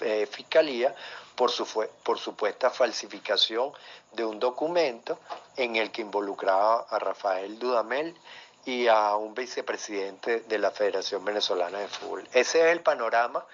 eh, 0.00 0.26
fiscalía 0.30 0.94
por, 1.34 1.50
su, 1.50 1.66
por 2.02 2.18
supuesta 2.18 2.70
falsificación 2.70 3.72
de 4.12 4.24
un 4.24 4.38
documento 4.38 5.18
en 5.56 5.76
el 5.76 5.90
que 5.90 6.02
involucraba 6.02 6.86
a 6.88 6.98
Rafael 6.98 7.58
Dudamel 7.58 8.16
y 8.64 8.86
a 8.88 9.16
un 9.16 9.34
vicepresidente 9.34 10.40
de 10.40 10.58
la 10.58 10.70
Federación 10.70 11.24
Venezolana 11.24 11.78
de 11.78 11.88
Fútbol. 11.88 12.28
Ese 12.32 12.60
es 12.60 12.72
el 12.72 12.80
panorama 12.80 13.44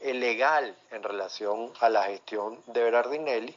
legal 0.00 0.76
en 0.90 1.02
relación 1.02 1.72
a 1.80 1.88
la 1.88 2.04
gestión 2.04 2.60
de 2.66 2.82
Berardinelli, 2.82 3.56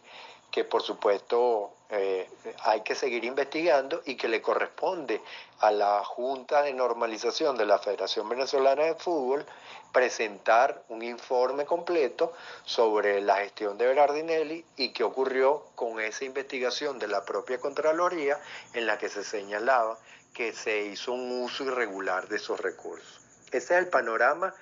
que 0.52 0.64
por 0.64 0.82
supuesto 0.82 1.72
eh, 1.90 2.30
hay 2.64 2.82
que 2.82 2.96
seguir 2.96 3.26
investigando 3.26 4.02
y 4.06 4.16
que 4.16 4.28
le 4.28 4.42
corresponde 4.42 5.22
a 5.60 5.72
la 5.72 6.04
Junta 6.04 6.62
de 6.62 6.74
Normalización 6.74 7.58
de 7.58 7.66
la 7.66 7.80
Federación 7.80 8.30
Venezolana 8.30 8.84
de 8.84 8.96
Fútbol 8.96 9.46
presentar 9.92 10.84
un 10.90 11.02
informe 11.02 11.66
completo 11.66 12.34
sobre 12.66 13.22
la 13.22 13.38
gestión 13.38 13.78
de 13.78 13.88
Berardinelli 13.88 14.66
y 14.76 14.90
qué 14.90 15.04
ocurrió 15.04 15.64
con 15.76 16.00
esa 16.00 16.26
investigación 16.26 17.00
de 17.00 17.08
la 17.08 17.24
propia 17.26 17.60
Contraloría 17.60 18.40
en 18.74 18.86
la 18.86 18.98
que 18.98 19.10
se 19.10 19.24
señalaba 19.24 19.98
que 20.38 20.54
se 20.54 20.84
hizo 20.84 21.14
un 21.14 21.42
uso 21.42 21.64
irregular 21.64 22.28
de 22.28 22.36
esos 22.36 22.60
recursos. 22.60 23.22
Ese 23.48 23.74
es 23.74 23.80
el 23.80 23.88
panorama 23.88 24.54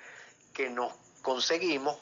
que 0.54 0.70
nos 0.70 0.90
conseguimos 1.20 1.98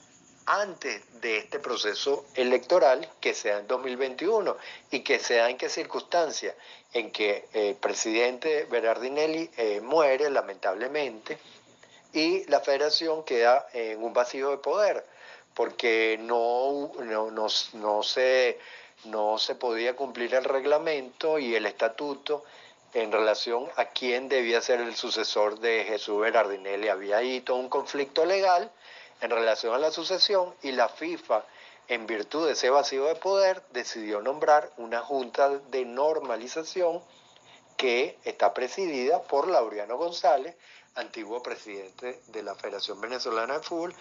antes 0.47 1.03
de 1.21 1.39
este 1.39 1.59
proceso 1.59 2.25
electoral 2.37 3.11
que 3.21 3.35
sea 3.35 3.59
en 3.59 3.67
2021 3.67 4.57
y 4.93 5.01
que 5.01 5.19
sea 5.19 5.51
en 5.51 5.57
qué 5.57 5.69
circunstancia, 5.69 6.55
en 6.93 7.11
que 7.11 7.49
el 7.53 7.75
presidente 7.75 8.65
Berardinelli 8.67 9.51
eh, 9.57 9.81
muere 9.81 10.31
lamentablemente 10.31 11.37
y 12.13 12.45
la 12.45 12.61
federación 12.61 13.25
queda 13.25 13.67
en 13.73 14.01
un 14.05 14.13
vacío 14.13 14.51
de 14.51 14.59
poder 14.59 15.05
porque 15.53 16.17
no, 16.21 16.93
no, 17.01 17.49
no, 17.73 18.03
se, 18.05 18.57
no 19.07 19.37
se 19.39 19.57
podía 19.57 19.97
cumplir 19.97 20.33
el 20.37 20.45
reglamento 20.45 21.41
y 21.41 21.57
el 21.57 21.67
estatuto 21.67 22.45
en 22.95 23.11
relación 23.11 23.69
a 23.77 23.87
quién 23.87 24.29
debía 24.29 24.61
ser 24.61 24.81
el 24.81 24.95
sucesor 24.95 25.59
de 25.59 25.85
Jesús 25.85 26.21
Berardinelli. 26.21 26.89
Había 26.89 27.19
ahí 27.19 27.41
todo 27.41 27.57
un 27.57 27.69
conflicto 27.69 28.25
legal 28.25 28.71
en 29.21 29.31
relación 29.31 29.75
a 29.75 29.79
la 29.79 29.91
sucesión 29.91 30.55
y 30.63 30.73
la 30.73 30.89
FIFA, 30.89 31.45
en 31.89 32.07
virtud 32.07 32.47
de 32.47 32.53
ese 32.53 32.71
vacío 32.71 33.05
de 33.07 33.17
poder, 33.17 33.63
decidió 33.73 34.23
nombrar 34.23 34.71
una 34.77 35.01
junta 35.01 35.51
de 35.51 35.85
normalización 35.85 37.03
que 37.77 38.17
está 38.25 38.55
presidida 38.55 39.23
por 39.23 39.49
Laureano 39.49 39.99
González, 39.99 40.57
antiguo 40.95 41.43
presidente 41.43 42.21
de 42.29 42.43
la 42.45 42.55
Federación 42.55 43.01
Venezolana 43.01 43.59
de 43.59 43.65
Fútbol, 43.65 43.95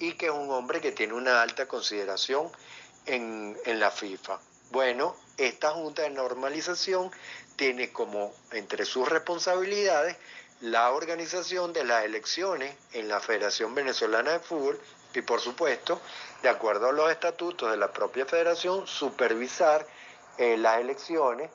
y 0.00 0.14
que 0.14 0.26
es 0.26 0.32
un 0.32 0.50
hombre 0.50 0.80
que 0.80 0.92
tiene 0.92 1.12
una 1.12 1.42
alta 1.42 1.68
consideración 1.68 2.50
en, 3.04 3.56
en 3.66 3.78
la 3.78 3.90
FIFA. 3.90 4.40
Bueno, 4.70 5.14
esta 5.36 5.70
Junta 5.70 6.02
de 6.02 6.10
Normalización 6.10 7.10
tiene 7.58 7.92
como 7.92 8.32
entre 8.52 8.86
sus 8.86 9.08
responsabilidades 9.08 10.16
la 10.60 10.92
organización 10.92 11.72
de 11.72 11.84
las 11.84 12.04
elecciones 12.04 12.74
en 12.92 13.08
la 13.08 13.18
Federación 13.20 13.74
Venezolana 13.74 14.30
de 14.30 14.38
Fútbol 14.38 14.80
y 15.12 15.22
por 15.22 15.40
supuesto, 15.40 16.00
de 16.42 16.48
acuerdo 16.48 16.88
a 16.88 16.92
los 16.92 17.10
estatutos 17.10 17.70
de 17.70 17.76
la 17.76 17.92
propia 17.92 18.24
federación, 18.26 18.86
supervisar 18.86 19.84
eh, 20.38 20.56
las 20.56 20.78
elecciones 20.78 21.50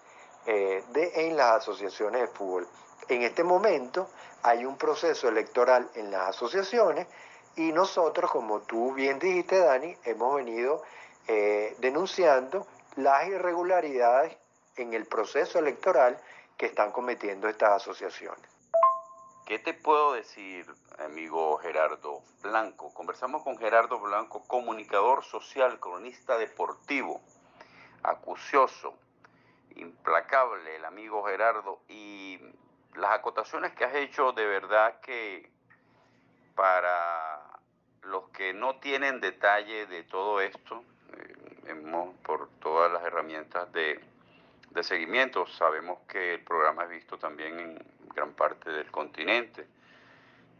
eh, 0.45 0.83
en 0.93 1.37
las 1.37 1.61
asociaciones 1.61 2.21
de 2.21 2.27
fútbol. 2.27 2.67
En 3.07 3.21
este 3.21 3.43
momento 3.43 4.09
hay 4.41 4.65
un 4.65 4.77
proceso 4.77 5.29
electoral 5.29 5.89
en 5.95 6.11
las 6.11 6.29
asociaciones 6.29 7.07
y 7.55 7.71
nosotros, 7.71 8.29
como 8.29 8.61
tú 8.61 8.93
bien 8.93 9.19
dijiste, 9.19 9.59
Dani, 9.59 9.95
hemos 10.03 10.35
venido 10.35 10.83
eh, 11.27 11.75
denunciando 11.79 12.67
las 12.97 13.25
irregularidades 13.27 14.42
en 14.77 14.93
el 14.93 15.05
proceso 15.05 15.59
electoral 15.59 16.19
que 16.57 16.65
están 16.67 16.91
cometiendo 16.91 17.47
estas 17.47 17.81
asociaciones. 17.81 18.49
¿Qué 19.45 19.59
te 19.59 19.73
puedo 19.73 20.13
decir, 20.13 20.65
amigo 20.99 21.57
Gerardo 21.57 22.21
Blanco? 22.41 22.93
Conversamos 22.93 23.43
con 23.43 23.57
Gerardo 23.57 23.99
Blanco, 23.99 24.43
comunicador 24.47 25.23
social, 25.23 25.79
cronista 25.79 26.37
deportivo, 26.37 27.21
acucioso, 28.03 28.95
implacable 29.75 30.77
el 30.77 30.85
amigo 30.85 31.23
Gerardo 31.25 31.81
y 31.89 32.39
las 32.95 33.11
acotaciones 33.11 33.73
que 33.73 33.83
has 33.83 33.95
hecho 33.95 34.31
de 34.31 34.45
verdad 34.45 35.01
que 35.01 35.51
para 36.55 37.59
los 38.03 38.29
que 38.29 38.53
no 38.53 38.79
tienen 38.79 39.19
detalle 39.19 39.87
de 39.87 40.03
todo 40.03 40.39
esto, 40.39 40.83
eh, 41.17 42.13
por 42.23 42.49
todas 42.59 42.91
las 42.91 43.03
herramientas 43.03 43.71
de, 43.73 43.99
de 44.73 44.83
seguimiento, 44.83 45.45
sabemos 45.45 45.99
que 46.07 46.33
el 46.35 46.43
programa 46.43 46.83
es 46.83 46.89
visto 46.89 47.17
también 47.17 47.59
en 47.59 47.85
gran 48.15 48.33
parte 48.33 48.71
del 48.71 48.89
continente, 48.89 49.67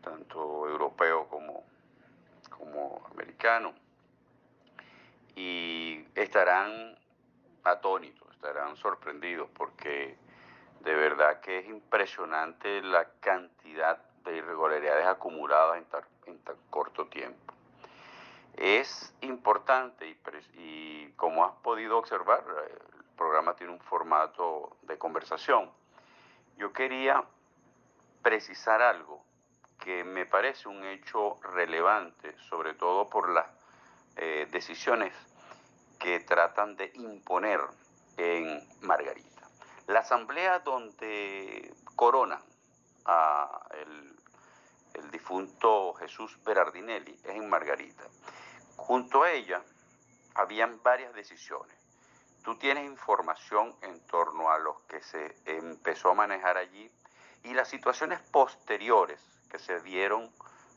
tanto 0.02 0.68
europeo 0.70 1.28
como, 1.28 1.64
como 2.50 3.06
americano, 3.12 3.74
y 5.36 6.06
estarán 6.14 6.98
atónitos, 7.64 8.30
estarán 8.34 8.76
sorprendidos 8.78 9.50
porque 9.54 10.16
de 10.82 10.96
verdad 10.96 11.40
que 11.40 11.60
es 11.60 11.68
impresionante 11.68 12.82
la 12.82 13.06
cantidad 13.20 13.98
de 14.26 14.38
irregularidades 14.38 15.08
acumuladas 15.08 15.78
en 15.78 15.86
tan, 15.86 16.04
en 16.28 16.40
tan 16.40 16.58
corto 16.70 17.08
tiempo. 17.08 17.54
Es 18.56 19.14
importante 19.22 20.16
y, 20.56 21.12
como 21.16 21.46
has 21.46 21.54
podido 21.64 21.98
observar, 21.98 22.44
el 22.70 22.93
programa 23.16 23.56
tiene 23.56 23.74
un 23.74 23.80
formato 23.80 24.78
de 24.84 24.98
conversación. 24.98 25.72
Yo 26.58 26.72
quería 26.74 27.24
precisar 28.22 28.82
algo 28.82 29.24
que 29.80 30.04
me 30.04 30.26
parece 30.26 30.70
un 30.70 30.84
hecho 30.86 31.40
relevante, 31.42 32.38
sobre 32.50 32.74
todo 32.74 33.10
por 33.10 33.30
las 33.30 33.48
eh, 34.16 34.48
decisiones 34.52 35.14
que 36.00 36.20
tratan 36.22 36.76
de 36.76 36.92
imponer 36.96 37.60
en 38.18 38.62
Margarita. 38.82 39.48
La 39.88 40.00
asamblea 40.00 40.60
donde 40.60 41.74
corona 41.96 42.40
a 43.06 43.68
el, 43.74 44.16
el 44.94 45.12
difunto 45.12 45.94
Jesús 45.96 46.42
Berardinelli 46.44 47.14
es 47.24 47.36
en 47.36 47.50
Margarita. 47.50 48.04
Junto 48.78 49.24
a 49.24 49.32
ella 49.32 49.62
habían 50.36 50.82
varias 50.84 51.14
decisiones. 51.14 51.83
Tú 52.44 52.58
tienes 52.58 52.86
información 52.86 53.74
en 53.82 54.06
torno 54.08 54.52
a 54.52 54.60
los 54.60 54.82
que 54.82 55.02
se 55.02 55.36
empezó 55.46 56.10
a 56.10 56.14
manejar 56.14 56.58
allí 56.58 56.92
y 57.44 57.54
las 57.54 57.70
situaciones 57.70 58.20
posteriores 58.32 59.20
que 59.50 59.60
se 59.60 59.80
dieron 59.80 60.30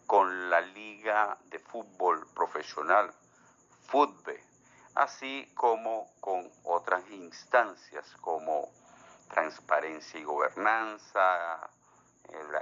con 0.06 0.48
la 0.48 0.60
Liga 0.60 1.36
de 1.46 1.58
Fútbol 1.58 2.24
Profesional, 2.34 3.12
FUTBE, 3.88 4.40
así 4.94 5.50
como 5.54 6.08
con 6.20 6.48
otras 6.62 7.08
instancias 7.10 8.16
como 8.20 8.70
transparencia 9.28 10.20
y 10.20 10.24
gobernanza, 10.24 11.68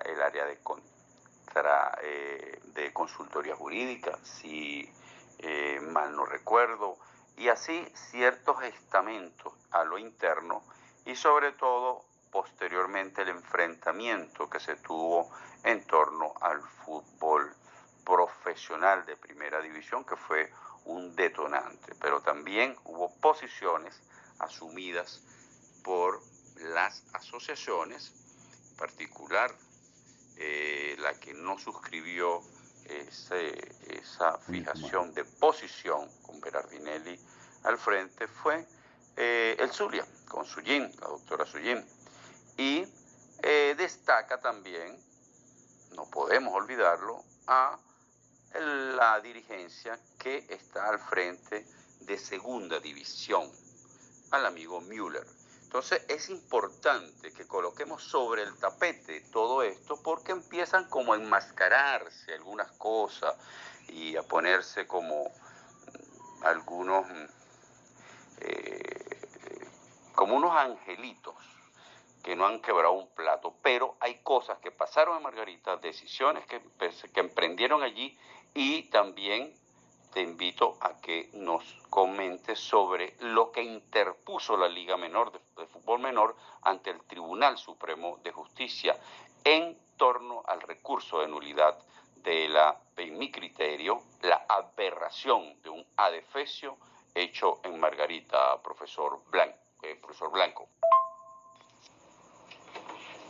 el, 0.06 0.22
área 0.22 0.46
de, 0.46 0.58
contra, 0.62 1.98
eh, 2.02 2.58
de 2.74 2.92
consultoría 2.94 3.54
jurídica, 3.54 4.18
si 4.22 4.90
eh, 5.40 5.78
mal 5.80 6.16
no 6.16 6.24
recuerdo, 6.24 6.96
y 7.36 7.48
así 7.48 7.86
ciertos 7.94 8.62
estamentos 8.62 9.52
a 9.70 9.84
lo 9.84 9.98
interno 9.98 10.62
y 11.04 11.16
sobre 11.16 11.52
todo 11.52 12.04
posteriormente 12.30 13.22
el 13.22 13.28
enfrentamiento 13.28 14.48
que 14.50 14.60
se 14.60 14.76
tuvo 14.76 15.30
en 15.62 15.86
torno 15.86 16.34
al 16.40 16.60
fútbol 16.62 17.54
profesional 18.04 19.06
de 19.06 19.16
primera 19.16 19.60
división, 19.60 20.04
que 20.04 20.16
fue 20.16 20.52
un 20.84 21.14
detonante, 21.16 21.94
pero 22.00 22.20
también 22.20 22.76
hubo 22.84 23.14
posiciones 23.20 24.00
asumidas 24.38 25.22
por 25.82 26.20
las 26.56 27.04
asociaciones, 27.14 28.12
en 28.70 28.76
particular 28.76 29.50
eh, 30.36 30.96
la 30.98 31.18
que 31.18 31.34
no 31.34 31.58
suscribió 31.58 32.42
esa 32.86 34.38
fijación 34.38 35.12
de 35.14 35.24
posición 35.24 36.08
con 36.22 36.40
Berardinelli 36.40 37.18
al 37.64 37.78
frente 37.78 38.26
fue 38.28 38.66
eh, 39.16 39.56
el 39.58 39.70
Zulia, 39.70 40.06
con 40.28 40.44
Suyin, 40.44 40.90
la 41.00 41.08
doctora 41.08 41.46
Suyin. 41.46 41.84
Y 42.56 42.84
eh, 43.42 43.74
destaca 43.76 44.40
también, 44.40 44.96
no 45.96 46.04
podemos 46.10 46.54
olvidarlo, 46.54 47.22
a 47.46 47.78
la 48.96 49.20
dirigencia 49.20 49.98
que 50.18 50.46
está 50.48 50.88
al 50.88 50.98
frente 50.98 51.66
de 52.00 52.18
segunda 52.18 52.80
división, 52.80 53.50
al 54.30 54.46
amigo 54.46 54.80
Müller. 54.80 55.26
Entonces 55.74 56.06
es 56.08 56.30
importante 56.30 57.32
que 57.32 57.48
coloquemos 57.48 58.00
sobre 58.00 58.44
el 58.44 58.56
tapete 58.60 59.20
todo 59.32 59.64
esto 59.64 60.00
porque 60.04 60.30
empiezan 60.30 60.88
como 60.88 61.12
a 61.12 61.16
enmascararse 61.16 62.32
algunas 62.32 62.70
cosas 62.78 63.34
y 63.88 64.14
a 64.14 64.22
ponerse 64.22 64.86
como 64.86 65.24
algunos, 66.44 67.04
eh, 68.42 69.18
como 70.14 70.36
unos 70.36 70.56
angelitos 70.56 71.34
que 72.22 72.36
no 72.36 72.46
han 72.46 72.62
quebrado 72.62 72.92
un 72.92 73.08
plato, 73.08 73.56
pero 73.60 73.96
hay 73.98 74.20
cosas 74.22 74.60
que 74.60 74.70
pasaron 74.70 75.16
en 75.16 75.24
Margarita, 75.24 75.78
decisiones 75.78 76.46
que, 76.46 76.62
que 77.12 77.18
emprendieron 77.20 77.82
allí 77.82 78.16
y 78.54 78.90
también 78.90 79.52
te 80.14 80.22
invito 80.22 80.78
a 80.80 81.00
que 81.00 81.28
nos 81.32 81.64
comentes 81.90 82.60
sobre 82.60 83.16
lo 83.18 83.50
que 83.50 83.64
interpuso 83.64 84.56
la 84.56 84.68
Liga 84.68 84.96
Menor 84.96 85.32
de, 85.32 85.66
Fútbol 85.66 85.98
Menor 85.98 86.36
ante 86.62 86.90
el 86.90 87.02
Tribunal 87.02 87.58
Supremo 87.58 88.20
de 88.22 88.30
Justicia 88.30 88.96
en 89.42 89.76
torno 89.96 90.44
al 90.46 90.60
recurso 90.60 91.18
de 91.18 91.26
nulidad 91.26 91.76
de 92.22 92.48
la, 92.48 92.80
en 92.96 93.18
mi 93.18 93.32
criterio, 93.32 94.02
la 94.22 94.46
aberración 94.48 95.60
de 95.62 95.70
un 95.70 95.84
adefesio 95.96 96.78
hecho 97.12 97.58
en 97.64 97.80
Margarita, 97.80 98.62
profesor 98.62 99.20
Blanco. 99.30 99.58
Eh, 99.82 99.96
profesor 99.96 100.30
Blanco. 100.30 100.68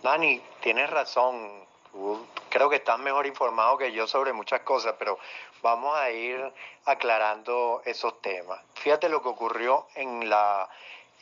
Dani, 0.02 0.38
tienes 0.60 0.90
razón. 0.90 1.66
Creo 2.48 2.68
que 2.68 2.76
estás 2.76 2.98
mejor 2.98 3.26
informado 3.26 3.78
que 3.78 3.92
yo 3.92 4.06
sobre 4.06 4.32
muchas 4.32 4.60
cosas, 4.60 4.94
pero 4.98 5.18
vamos 5.62 5.96
a 5.96 6.10
ir 6.10 6.52
aclarando 6.84 7.82
esos 7.84 8.20
temas. 8.20 8.60
Fíjate 8.74 9.08
lo 9.08 9.22
que 9.22 9.28
ocurrió 9.28 9.86
en 9.94 10.28
la 10.28 10.68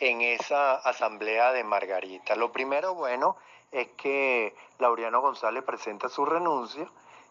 en 0.01 0.21
esa 0.21 0.75
asamblea 0.75 1.53
de 1.53 1.63
Margarita. 1.63 2.35
Lo 2.35 2.51
primero, 2.51 2.95
bueno, 2.95 3.37
es 3.71 3.89
que 3.97 4.55
Laureano 4.79 5.21
González 5.21 5.63
presenta 5.63 6.09
su 6.09 6.25
renuncia 6.25 6.89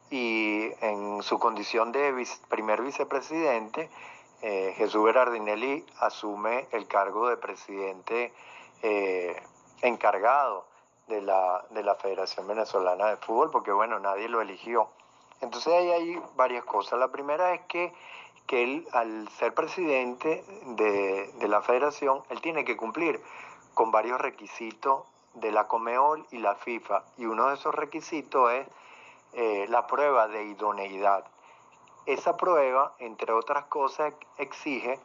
y 0.10 0.70
en 0.82 1.22
su 1.22 1.38
condición 1.38 1.92
de 1.92 2.26
primer 2.50 2.82
vicepresidente, 2.82 3.90
eh, 4.42 4.74
Jesús 4.78 5.04
Berardinelli 5.04 5.86
asume 6.00 6.68
el 6.72 6.88
cargo 6.88 7.28
de 7.28 7.38
presidente 7.38 8.34
eh, 8.82 9.36
encargado 9.82 10.71
de 11.08 11.22
la, 11.22 11.66
de 11.72 11.84
la 11.84 11.96
Federación 11.96 12.48
Venezolana 12.48 13.08
de 13.08 13.18
Fútbol, 13.18 13.52
porque 13.52 13.72
bueno, 13.72 14.00
nadie 14.00 14.30
lo 14.30 14.42
eligió. 14.42 14.90
Entonces 15.42 15.74
ahí 15.74 15.92
hay 15.92 16.22
varias 16.36 16.64
cosas. 16.64 17.00
La 17.00 17.12
primera 17.12 17.54
es 17.54 17.62
que, 17.62 17.94
que 18.48 18.64
él, 18.64 18.88
al 18.94 19.28
ser 19.30 19.54
presidente 19.54 20.44
de, 20.68 21.32
de 21.34 21.48
la 21.48 21.62
federación, 21.62 22.24
él 22.30 22.42
tiene 22.42 22.64
que 22.64 22.78
cumplir 22.78 23.22
con 23.74 23.92
varios 23.92 24.22
requisitos 24.22 25.04
de 25.34 25.52
la 25.52 25.68
Comeol 25.68 26.26
y 26.32 26.38
la 26.38 26.56
FIFA. 26.56 27.04
Y 27.18 27.26
uno 27.26 27.48
de 27.48 27.56
esos 27.56 27.74
requisitos 27.74 28.52
es 28.52 28.68
eh, 29.34 29.66
la 29.70 29.88
prueba 29.88 30.28
de 30.28 30.44
idoneidad. 30.44 31.26
Esa 32.06 32.36
prueba, 32.36 32.96
entre 33.00 33.32
otras 33.32 33.66
cosas, 33.66 34.14
exige 34.38 35.00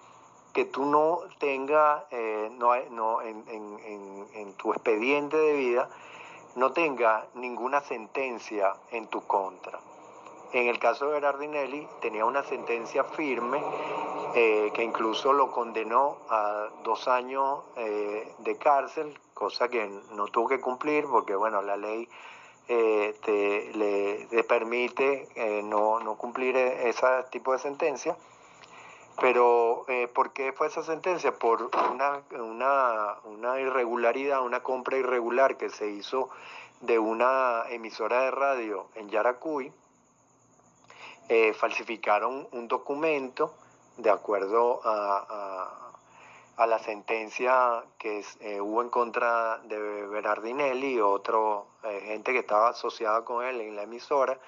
que 0.56 0.64
tú 0.64 0.86
no 0.86 1.18
tengas, 1.38 2.04
eh, 2.10 2.48
no, 2.52 2.74
no, 2.92 3.20
en, 3.20 3.44
en, 3.46 4.26
en, 4.32 4.54
tu 4.54 4.72
expediente 4.72 5.36
de 5.36 5.52
vida, 5.52 5.90
no 6.54 6.72
tenga 6.72 7.26
ninguna 7.34 7.82
sentencia 7.82 8.72
en 8.90 9.06
tu 9.08 9.20
contra. 9.26 9.78
En 10.54 10.66
el 10.68 10.78
caso 10.78 11.08
de 11.08 11.12
Berardinelli 11.12 11.86
tenía 12.00 12.24
una 12.24 12.42
sentencia 12.42 13.04
firme 13.04 13.62
eh, 14.34 14.70
que 14.72 14.82
incluso 14.82 15.34
lo 15.34 15.52
condenó 15.52 16.16
a 16.30 16.68
dos 16.82 17.06
años 17.06 17.58
eh, 17.76 18.26
de 18.38 18.56
cárcel, 18.56 19.12
cosa 19.34 19.68
que 19.68 19.86
no 20.12 20.24
tuvo 20.28 20.48
que 20.48 20.58
cumplir 20.58 21.04
porque 21.04 21.36
bueno, 21.36 21.60
la 21.60 21.76
ley 21.76 22.08
te, 22.66 23.70
le, 23.74 24.42
permite 24.44 25.28
no, 25.64 26.00
no, 26.00 26.14
cumplir 26.16 26.56
ese 26.56 27.06
tipo 27.30 27.52
de 27.52 27.58
sentencia. 27.58 28.16
Pero, 29.20 29.84
eh, 29.88 30.08
¿por 30.08 30.32
qué 30.32 30.52
fue 30.52 30.66
esa 30.66 30.82
sentencia? 30.82 31.32
Por 31.38 31.70
una, 31.92 32.22
una, 32.32 33.16
una, 33.24 33.60
irregularidad, 33.60 34.42
una 34.42 34.62
compra 34.62 34.98
irregular 34.98 35.56
que 35.56 35.70
se 35.70 35.88
hizo 35.88 36.28
de 36.80 36.98
una 36.98 37.64
emisora 37.70 38.22
de 38.22 38.30
radio 38.30 38.88
en 38.94 39.08
Yaracuy, 39.08 39.72
eh, 41.28 41.54
falsificaron 41.54 42.46
un 42.52 42.68
documento 42.68 43.52
de 43.96 44.10
acuerdo 44.10 44.80
a, 44.84 45.82
la 46.58 46.78
sentencia 46.78 47.84
que 47.98 48.24
eh, 48.40 48.60
hubo 48.60 48.80
en 48.82 48.90
contra 48.90 49.58
de 49.64 50.06
Berardinelli 50.06 50.94
y 50.94 51.00
otro 51.00 51.66
eh, 51.84 52.00
gente 52.06 52.32
que 52.32 52.38
estaba 52.38 52.70
asociada 52.70 53.24
con 53.24 53.44
él 53.44 53.60
en 53.60 53.76
la 53.76 53.82
emisora. 53.82 54.38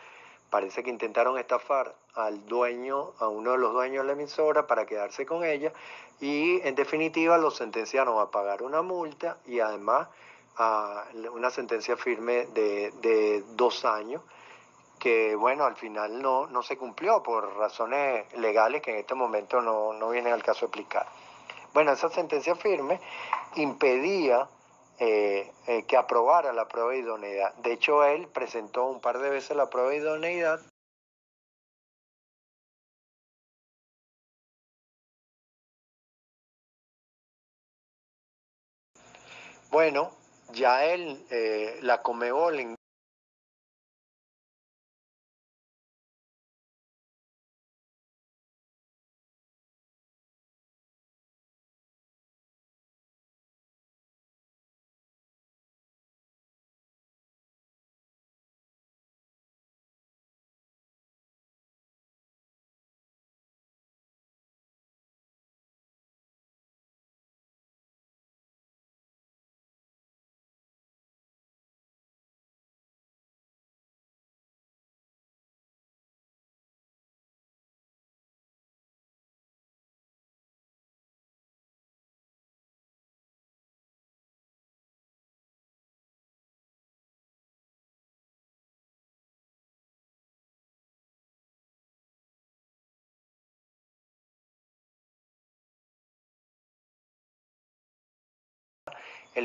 Parece 0.50 0.82
que 0.82 0.90
intentaron 0.90 1.36
estafar 1.38 1.94
al 2.18 2.46
dueño, 2.46 3.12
a 3.18 3.28
uno 3.28 3.52
de 3.52 3.58
los 3.58 3.72
dueños 3.72 4.02
de 4.02 4.06
la 4.08 4.12
emisora 4.12 4.66
para 4.66 4.86
quedarse 4.86 5.24
con 5.24 5.44
ella 5.44 5.72
y 6.20 6.60
en 6.66 6.74
definitiva 6.74 7.38
lo 7.38 7.50
sentenciaron 7.50 8.20
a 8.20 8.30
pagar 8.30 8.62
una 8.62 8.82
multa 8.82 9.38
y 9.46 9.60
además 9.60 10.08
una 11.32 11.50
sentencia 11.50 11.96
firme 11.96 12.46
de, 12.46 12.90
de 13.00 13.44
dos 13.54 13.84
años 13.84 14.22
que 14.98 15.36
bueno, 15.36 15.64
al 15.64 15.76
final 15.76 16.20
no, 16.20 16.46
no 16.48 16.62
se 16.62 16.76
cumplió 16.76 17.22
por 17.22 17.56
razones 17.56 18.26
legales 18.34 18.82
que 18.82 18.90
en 18.90 18.96
este 18.98 19.14
momento 19.14 19.60
no, 19.60 19.92
no 19.92 20.10
vienen 20.10 20.32
al 20.32 20.42
caso 20.42 20.60
de 20.60 20.66
explicar. 20.66 21.06
Bueno, 21.72 21.92
esa 21.92 22.08
sentencia 22.08 22.56
firme 22.56 23.00
impedía 23.54 24.48
eh, 24.98 25.52
eh, 25.68 25.84
que 25.84 25.96
aprobara 25.96 26.52
la 26.52 26.66
prueba 26.66 26.90
de 26.90 26.98
idoneidad. 26.98 27.54
De 27.54 27.72
hecho, 27.72 28.04
él 28.04 28.26
presentó 28.26 28.86
un 28.86 29.00
par 29.00 29.18
de 29.18 29.30
veces 29.30 29.56
la 29.56 29.70
prueba 29.70 29.90
de 29.90 29.98
idoneidad. 29.98 30.60
Bueno, 39.70 40.10
ya 40.54 40.84
él, 40.84 41.22
eh, 41.30 41.78
la 41.82 42.00
Comebol 42.02 42.77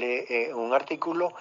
Eh, 0.01 0.51
un 0.55 0.73
artículo 0.73 1.33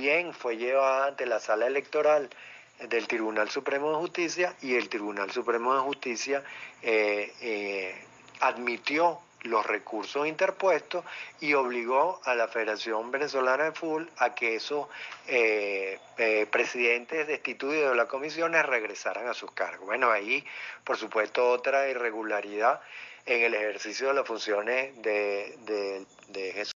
bien 0.00 0.32
fue 0.32 0.56
llevada 0.56 1.08
ante 1.08 1.26
la 1.26 1.40
sala 1.40 1.66
electoral 1.66 2.30
del 2.88 3.08
Tribunal 3.08 3.50
Supremo 3.50 3.90
de 3.90 3.96
Justicia 3.96 4.54
y 4.62 4.74
el 4.74 4.88
Tribunal 4.88 5.30
Supremo 5.30 5.74
de 5.74 5.80
Justicia 5.80 6.44
eh, 6.82 7.32
eh, 7.40 8.04
admitió 8.40 9.20
los 9.42 9.66
recursos 9.66 10.26
interpuestos 10.26 11.04
y 11.40 11.54
obligó 11.54 12.20
a 12.24 12.34
la 12.34 12.48
Federación 12.48 13.10
Venezolana 13.10 13.64
de 13.64 13.72
Fútbol 13.72 14.10
a 14.18 14.34
que 14.34 14.56
esos 14.56 14.88
eh, 15.26 15.98
presidentes 16.50 17.26
destituidos 17.26 17.90
de 17.90 17.96
las 17.96 18.06
comisiones 18.06 18.64
regresaran 18.66 19.28
a 19.28 19.34
sus 19.34 19.50
cargos. 19.52 19.86
Bueno, 19.86 20.10
ahí, 20.10 20.44
por 20.84 20.96
supuesto, 20.96 21.48
otra 21.50 21.88
irregularidad 21.88 22.80
en 23.26 23.42
el 23.42 23.54
ejercicio 23.54 24.08
de 24.08 24.14
las 24.14 24.26
funciones 24.26 25.00
de, 25.02 26.06
de 26.28 26.52
Jesús. 26.52 26.77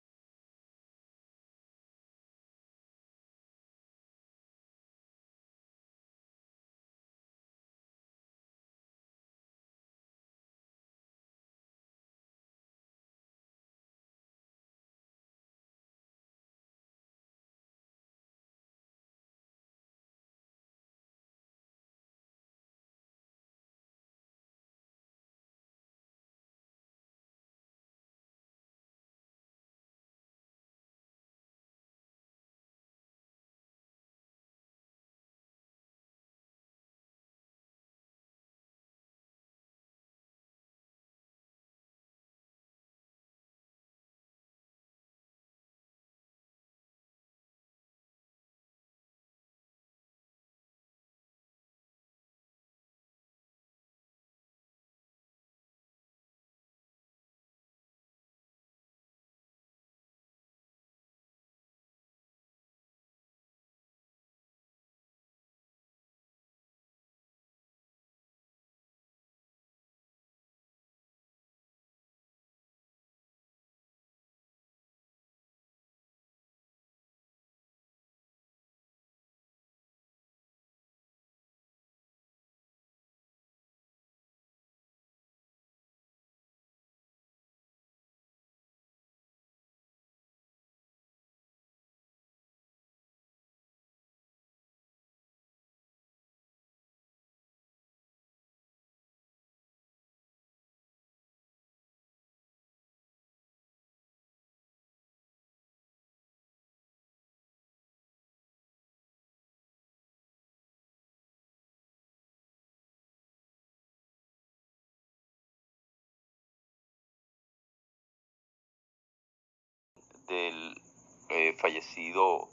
Del 120.29 120.81
eh, 121.27 121.55
fallecido 121.59 122.47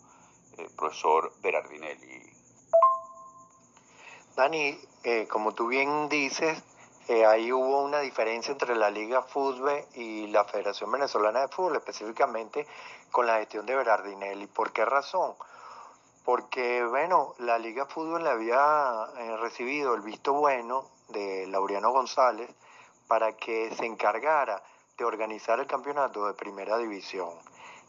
eh, 0.58 0.68
profesor 0.76 1.32
Berardinelli. 1.42 2.32
Dani, 4.34 4.78
eh, 5.04 5.28
como 5.28 5.52
tú 5.52 5.68
bien 5.68 6.08
dices, 6.08 6.62
ahí 7.28 7.52
hubo 7.52 7.84
una 7.84 8.00
diferencia 8.00 8.50
entre 8.50 8.74
la 8.74 8.90
Liga 8.90 9.22
Fútbol 9.22 9.84
y 9.94 10.26
la 10.26 10.44
Federación 10.44 10.90
Venezolana 10.90 11.42
de 11.42 11.48
Fútbol, 11.48 11.76
específicamente 11.76 12.66
con 13.12 13.26
la 13.26 13.38
gestión 13.38 13.64
de 13.64 13.76
Berardinelli. 13.76 14.46
¿Por 14.48 14.72
qué 14.72 14.84
razón? 14.84 15.34
Porque, 16.24 16.84
bueno, 16.84 17.34
la 17.38 17.58
Liga 17.58 17.86
Fútbol 17.86 18.24
le 18.24 18.30
había 18.30 19.06
recibido 19.38 19.94
el 19.94 20.00
visto 20.00 20.32
bueno 20.32 20.90
de 21.08 21.46
Laureano 21.46 21.92
González 21.92 22.50
para 23.06 23.36
que 23.36 23.72
se 23.76 23.86
encargara 23.86 24.60
de 24.98 25.04
organizar 25.04 25.60
el 25.60 25.66
campeonato 25.66 26.26
de 26.26 26.34
primera 26.34 26.76
división. 26.78 27.30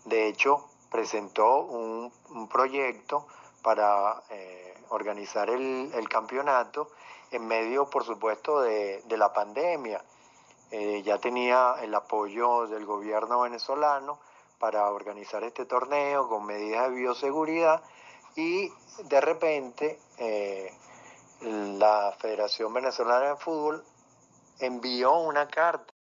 De 0.08 0.30
hecho, 0.30 0.64
presentó 0.90 1.60
un, 1.64 2.48
proyecto 2.48 3.28
para 3.62 4.24
eh, 4.30 4.74
organizar 4.88 5.50
el, 5.50 6.08
campeonato 6.10 6.92
en 7.32 7.46
medio, 7.46 7.90
por 7.90 8.06
supuesto, 8.06 8.62
de, 8.62 9.04
la 9.10 9.34
pandemia. 9.34 10.02
Eh, 10.72 11.02
ya 11.04 11.18
tenía 11.18 11.76
el 11.82 11.94
apoyo 11.94 12.68
del 12.68 12.86
gobierno 12.86 13.42
venezolano 13.42 14.20
para 14.60 14.90
organizar 14.92 15.44
este 15.44 15.66
torneo 15.66 16.30
con 16.30 16.46
medidas 16.46 16.90
de 16.90 16.96
bioseguridad 16.96 17.84
y 18.38 18.72
de 19.10 19.22
repente 19.22 20.00
eh, 20.20 20.74
la 21.42 22.16
Federación 22.18 22.74
Venezolana 22.74 23.32
de 23.32 23.36
Fútbol 23.36 23.84
envió 24.60 25.18
una 25.20 25.50
carta 25.50 25.97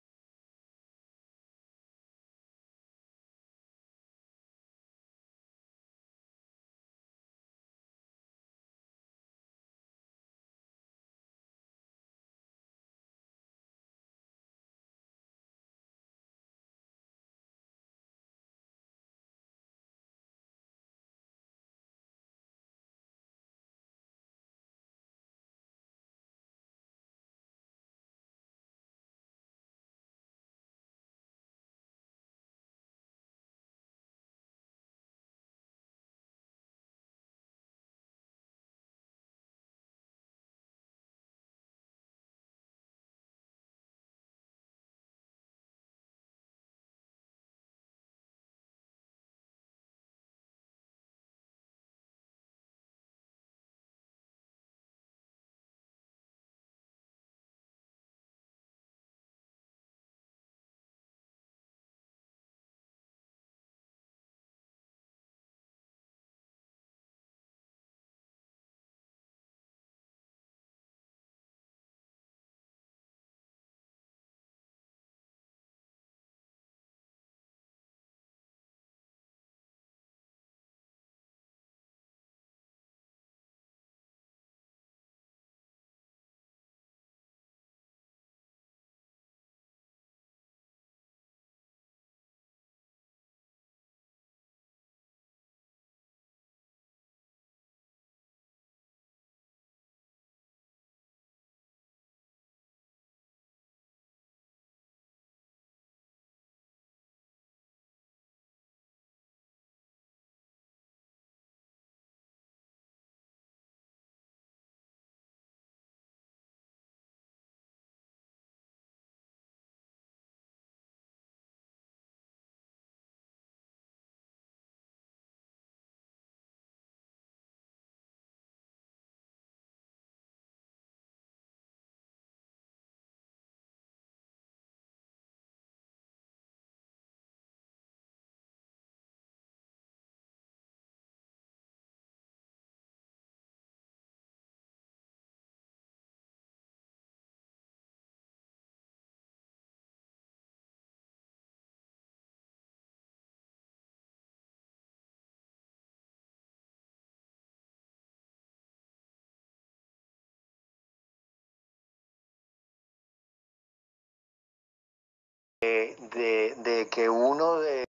de, 165.62 166.56
de 166.64 166.88
que 166.92 167.10
uno 167.10 167.60
de 167.60 167.86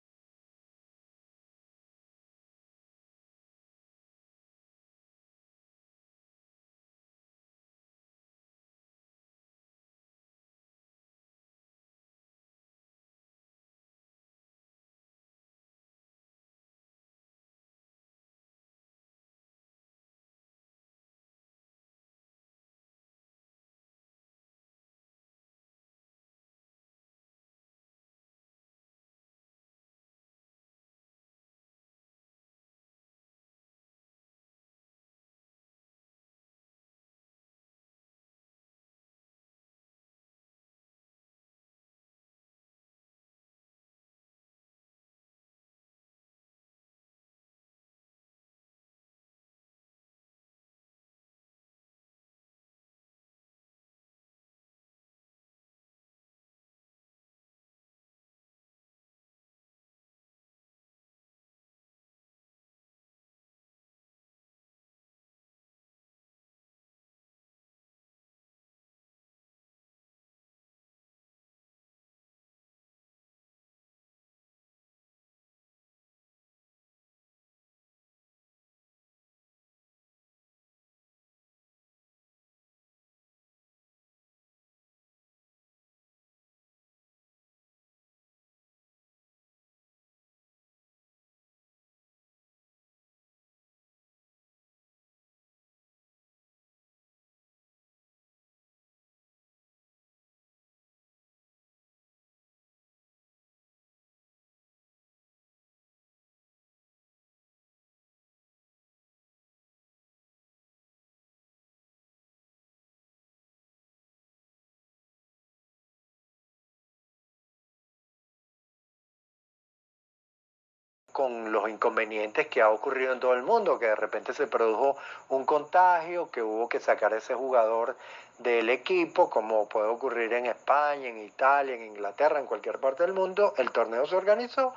con 121.22 121.52
los 121.52 121.70
inconvenientes 121.70 122.48
que 122.48 122.64
ha 122.64 122.72
ocurrido 122.72 123.14
en 123.14 123.20
todo 123.20 123.36
el 123.36 123.44
mundo, 123.44 123.78
que 123.78 123.86
de 123.86 123.96
repente 123.96 124.34
se 124.34 124.48
produjo 124.48 124.98
un 125.30 125.46
contagio, 125.46 126.32
que 126.32 126.42
hubo 126.42 126.68
que 126.68 126.80
sacar 126.80 127.14
ese 127.14 127.36
jugador 127.36 127.96
del 128.40 128.72
equipo, 128.72 129.30
como 129.30 129.70
puede 129.70 129.88
ocurrir 129.88 130.34
en 130.34 130.48
España, 130.48 131.10
en 131.10 131.20
Italia, 131.20 131.76
en 131.76 131.84
Inglaterra, 131.84 132.40
en 132.40 132.48
cualquier 132.48 132.80
parte 132.80 133.04
del 133.04 133.14
mundo, 133.14 133.54
el 133.58 133.70
torneo 133.70 134.08
se 134.08 134.16
organizó 134.16 134.74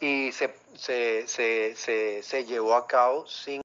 y 0.00 0.32
se, 0.32 0.56
se, 0.74 1.28
se, 1.28 2.22
se 2.24 2.44
llevó 2.44 2.74
a 2.74 2.88
cabo 2.88 3.24
sin 3.28 3.62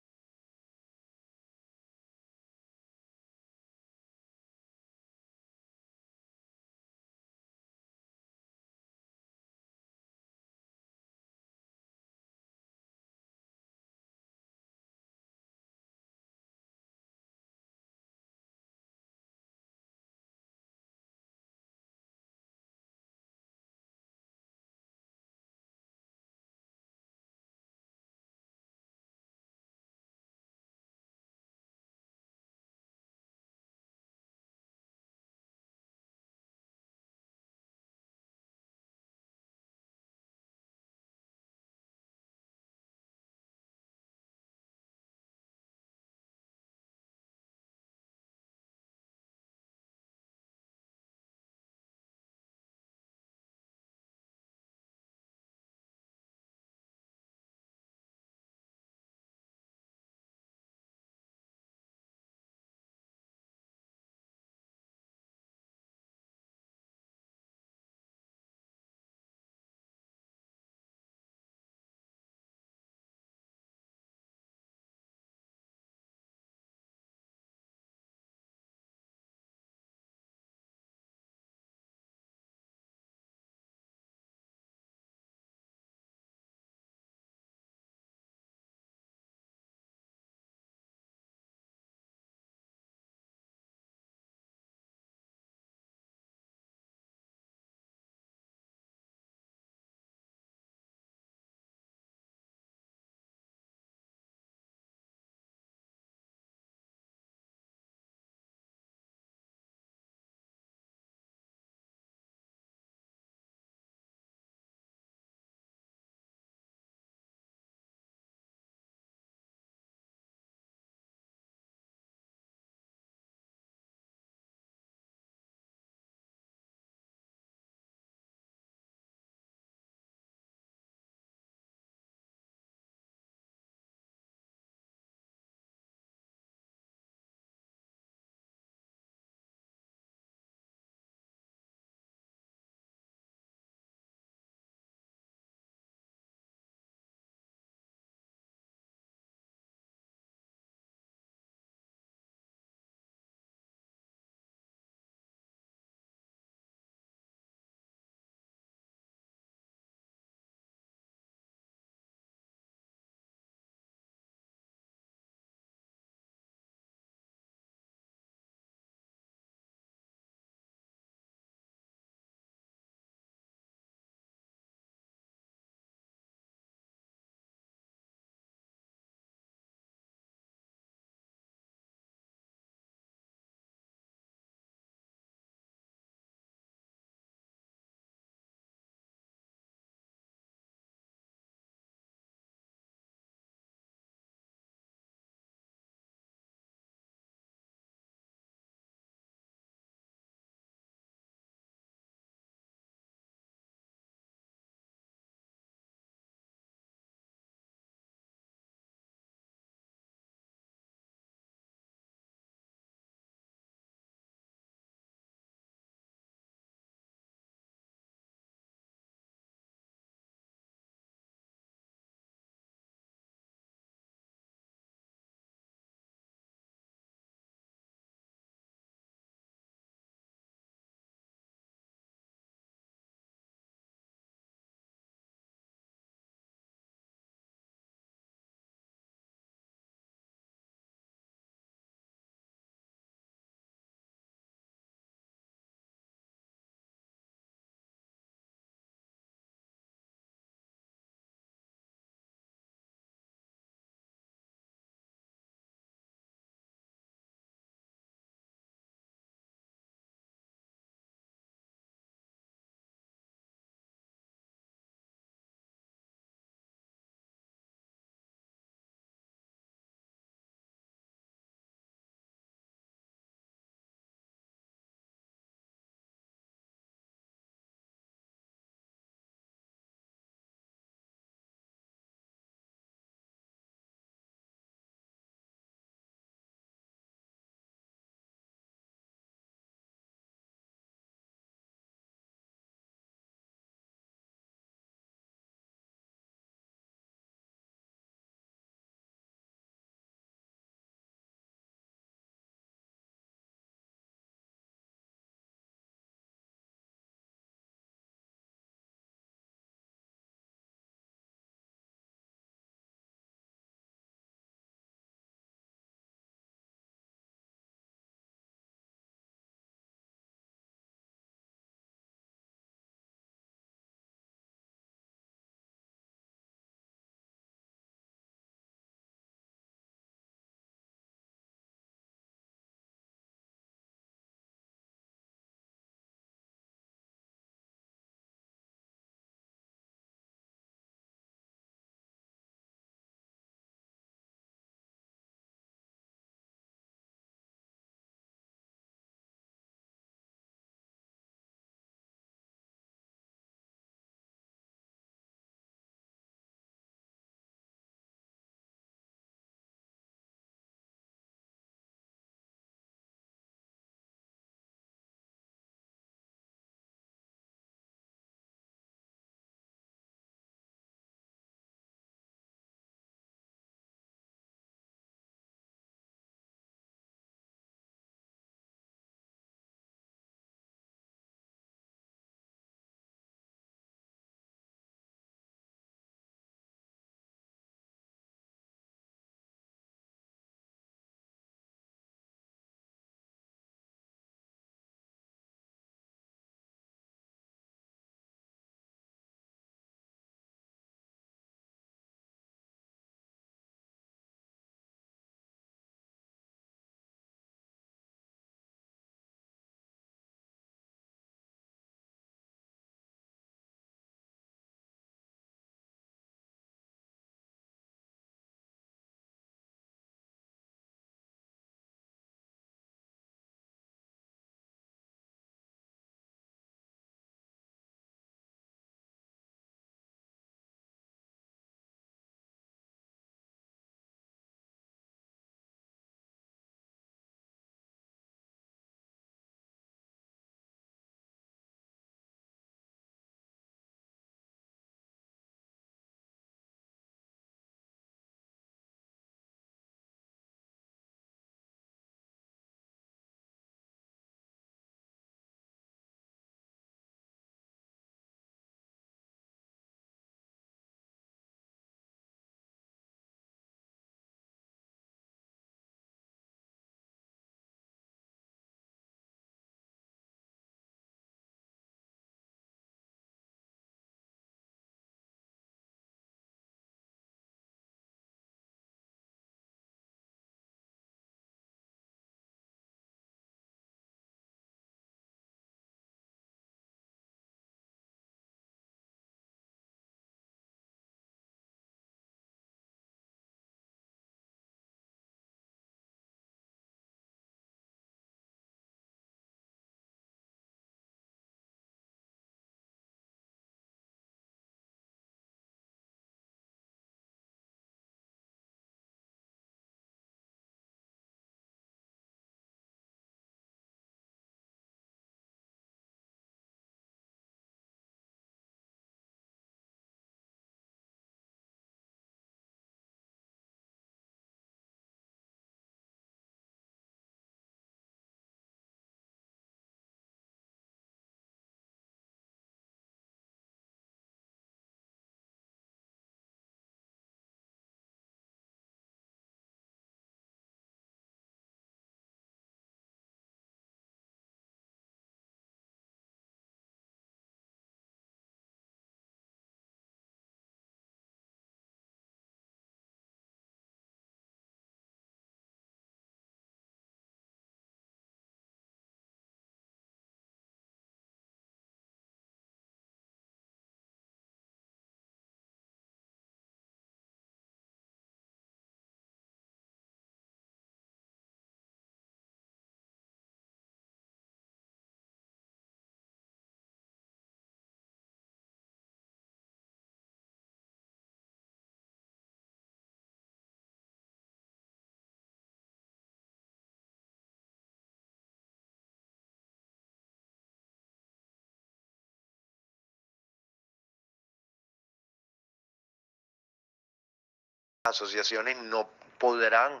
asociaciones 598.04 598.76
no 598.78 599.08
podrán 599.38 600.00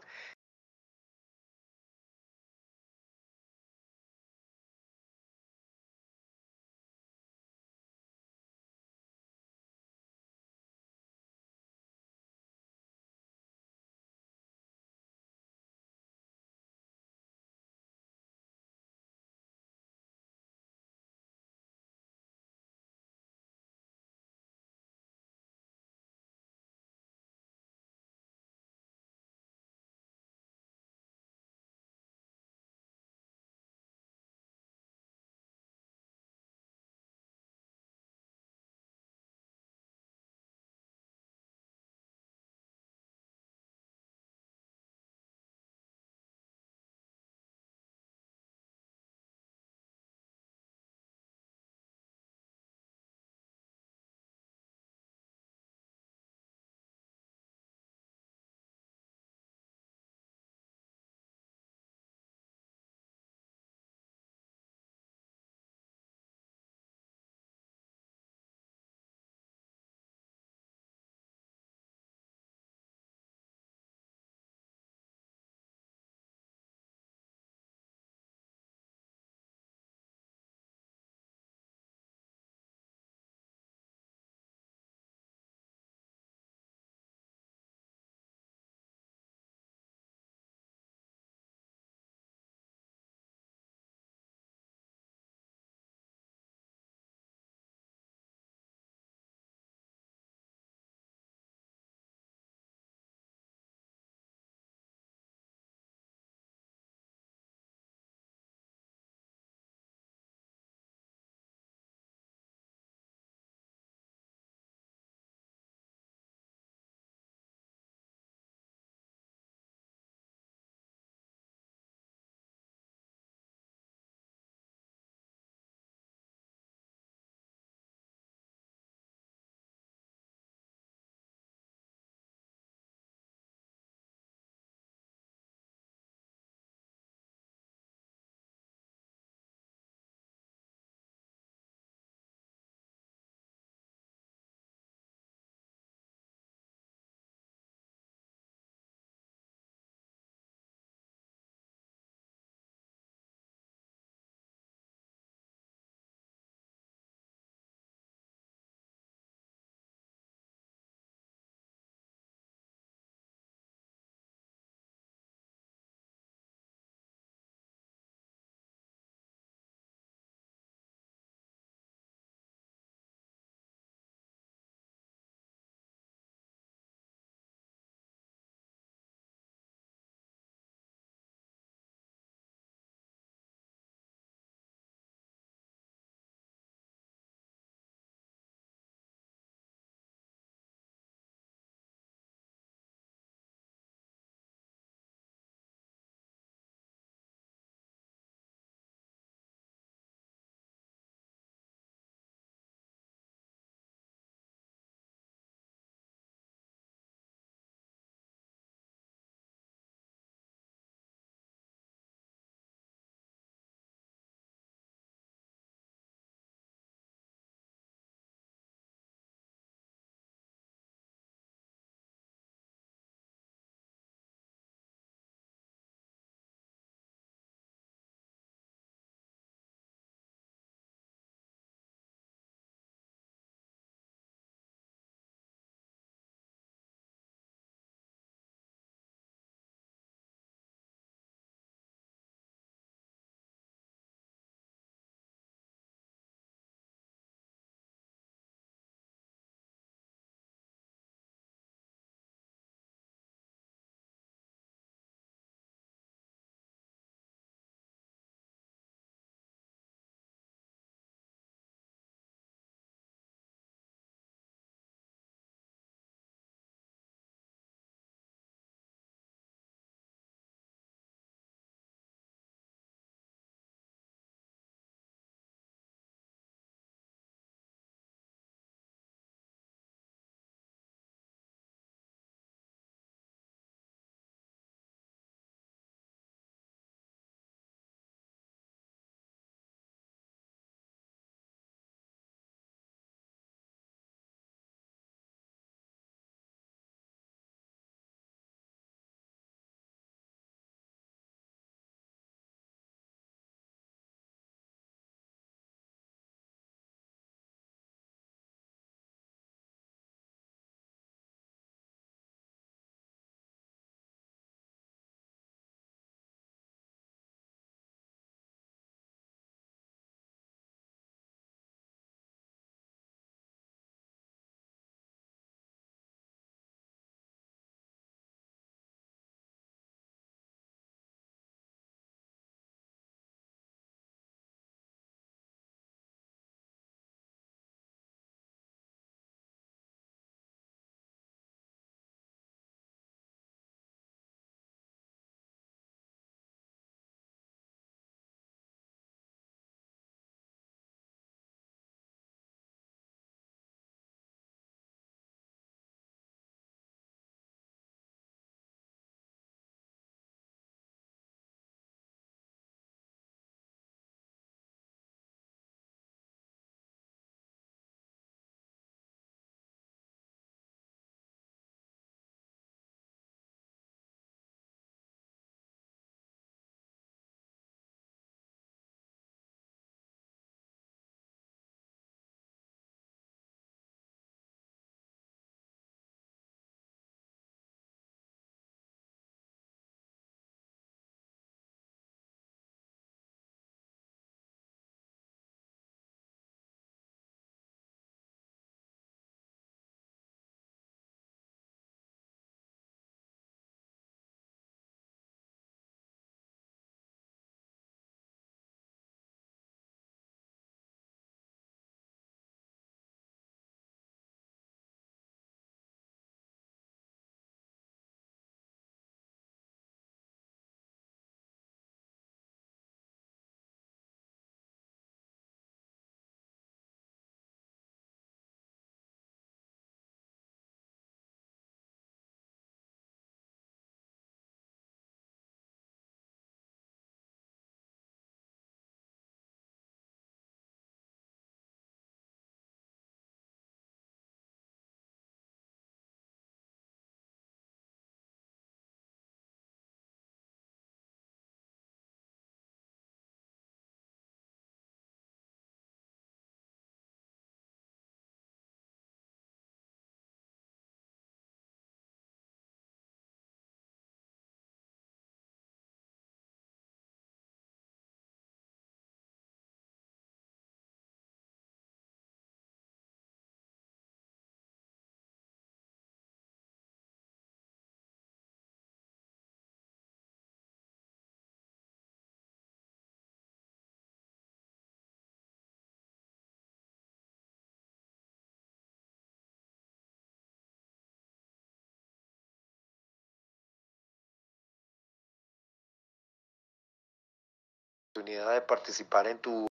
oportunidad 498.12 498.52
de 498.52 498.60
participar 498.60 499.26
en 499.26 499.38
tu 499.38 499.66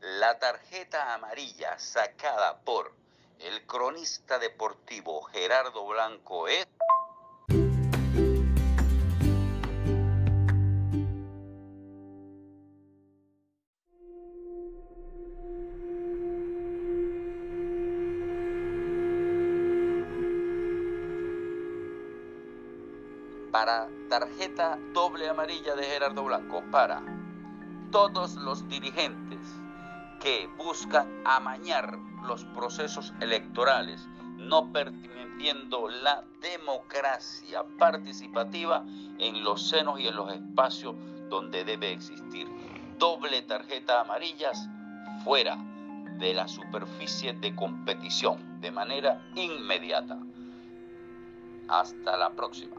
La 0.00 0.38
tarjeta 0.38 1.14
amarilla 1.14 1.78
sacada 1.78 2.60
por 2.60 2.92
el 3.38 3.66
cronista 3.66 4.38
deportivo 4.38 5.22
Gerardo 5.22 5.86
Blanco 5.86 6.46
es... 6.46 6.66
tarjeta 24.08 24.78
doble 24.94 25.28
amarilla 25.28 25.74
de 25.74 25.84
Gerardo 25.84 26.24
Blanco, 26.24 26.62
para 26.70 27.02
todos 27.90 28.34
los 28.36 28.66
dirigentes 28.68 29.40
que 30.20 30.48
buscan 30.56 31.22
amañar 31.24 31.98
los 32.24 32.44
procesos 32.46 33.12
electorales, 33.20 34.00
no 34.36 34.72
permitiendo 34.72 35.88
la 35.88 36.24
democracia 36.40 37.64
participativa 37.78 38.84
en 39.18 39.44
los 39.44 39.68
senos 39.68 40.00
y 40.00 40.08
en 40.08 40.16
los 40.16 40.32
espacios 40.32 40.94
donde 41.28 41.64
debe 41.64 41.92
existir. 41.92 42.48
Doble 42.98 43.42
tarjeta 43.42 44.00
amarillas 44.00 44.68
fuera 45.24 45.56
de 46.18 46.34
la 46.34 46.48
superficie 46.48 47.34
de 47.34 47.54
competición 47.54 48.60
de 48.60 48.70
manera 48.70 49.30
inmediata. 49.34 50.18
Hasta 51.68 52.16
la 52.16 52.30
próxima. 52.30 52.76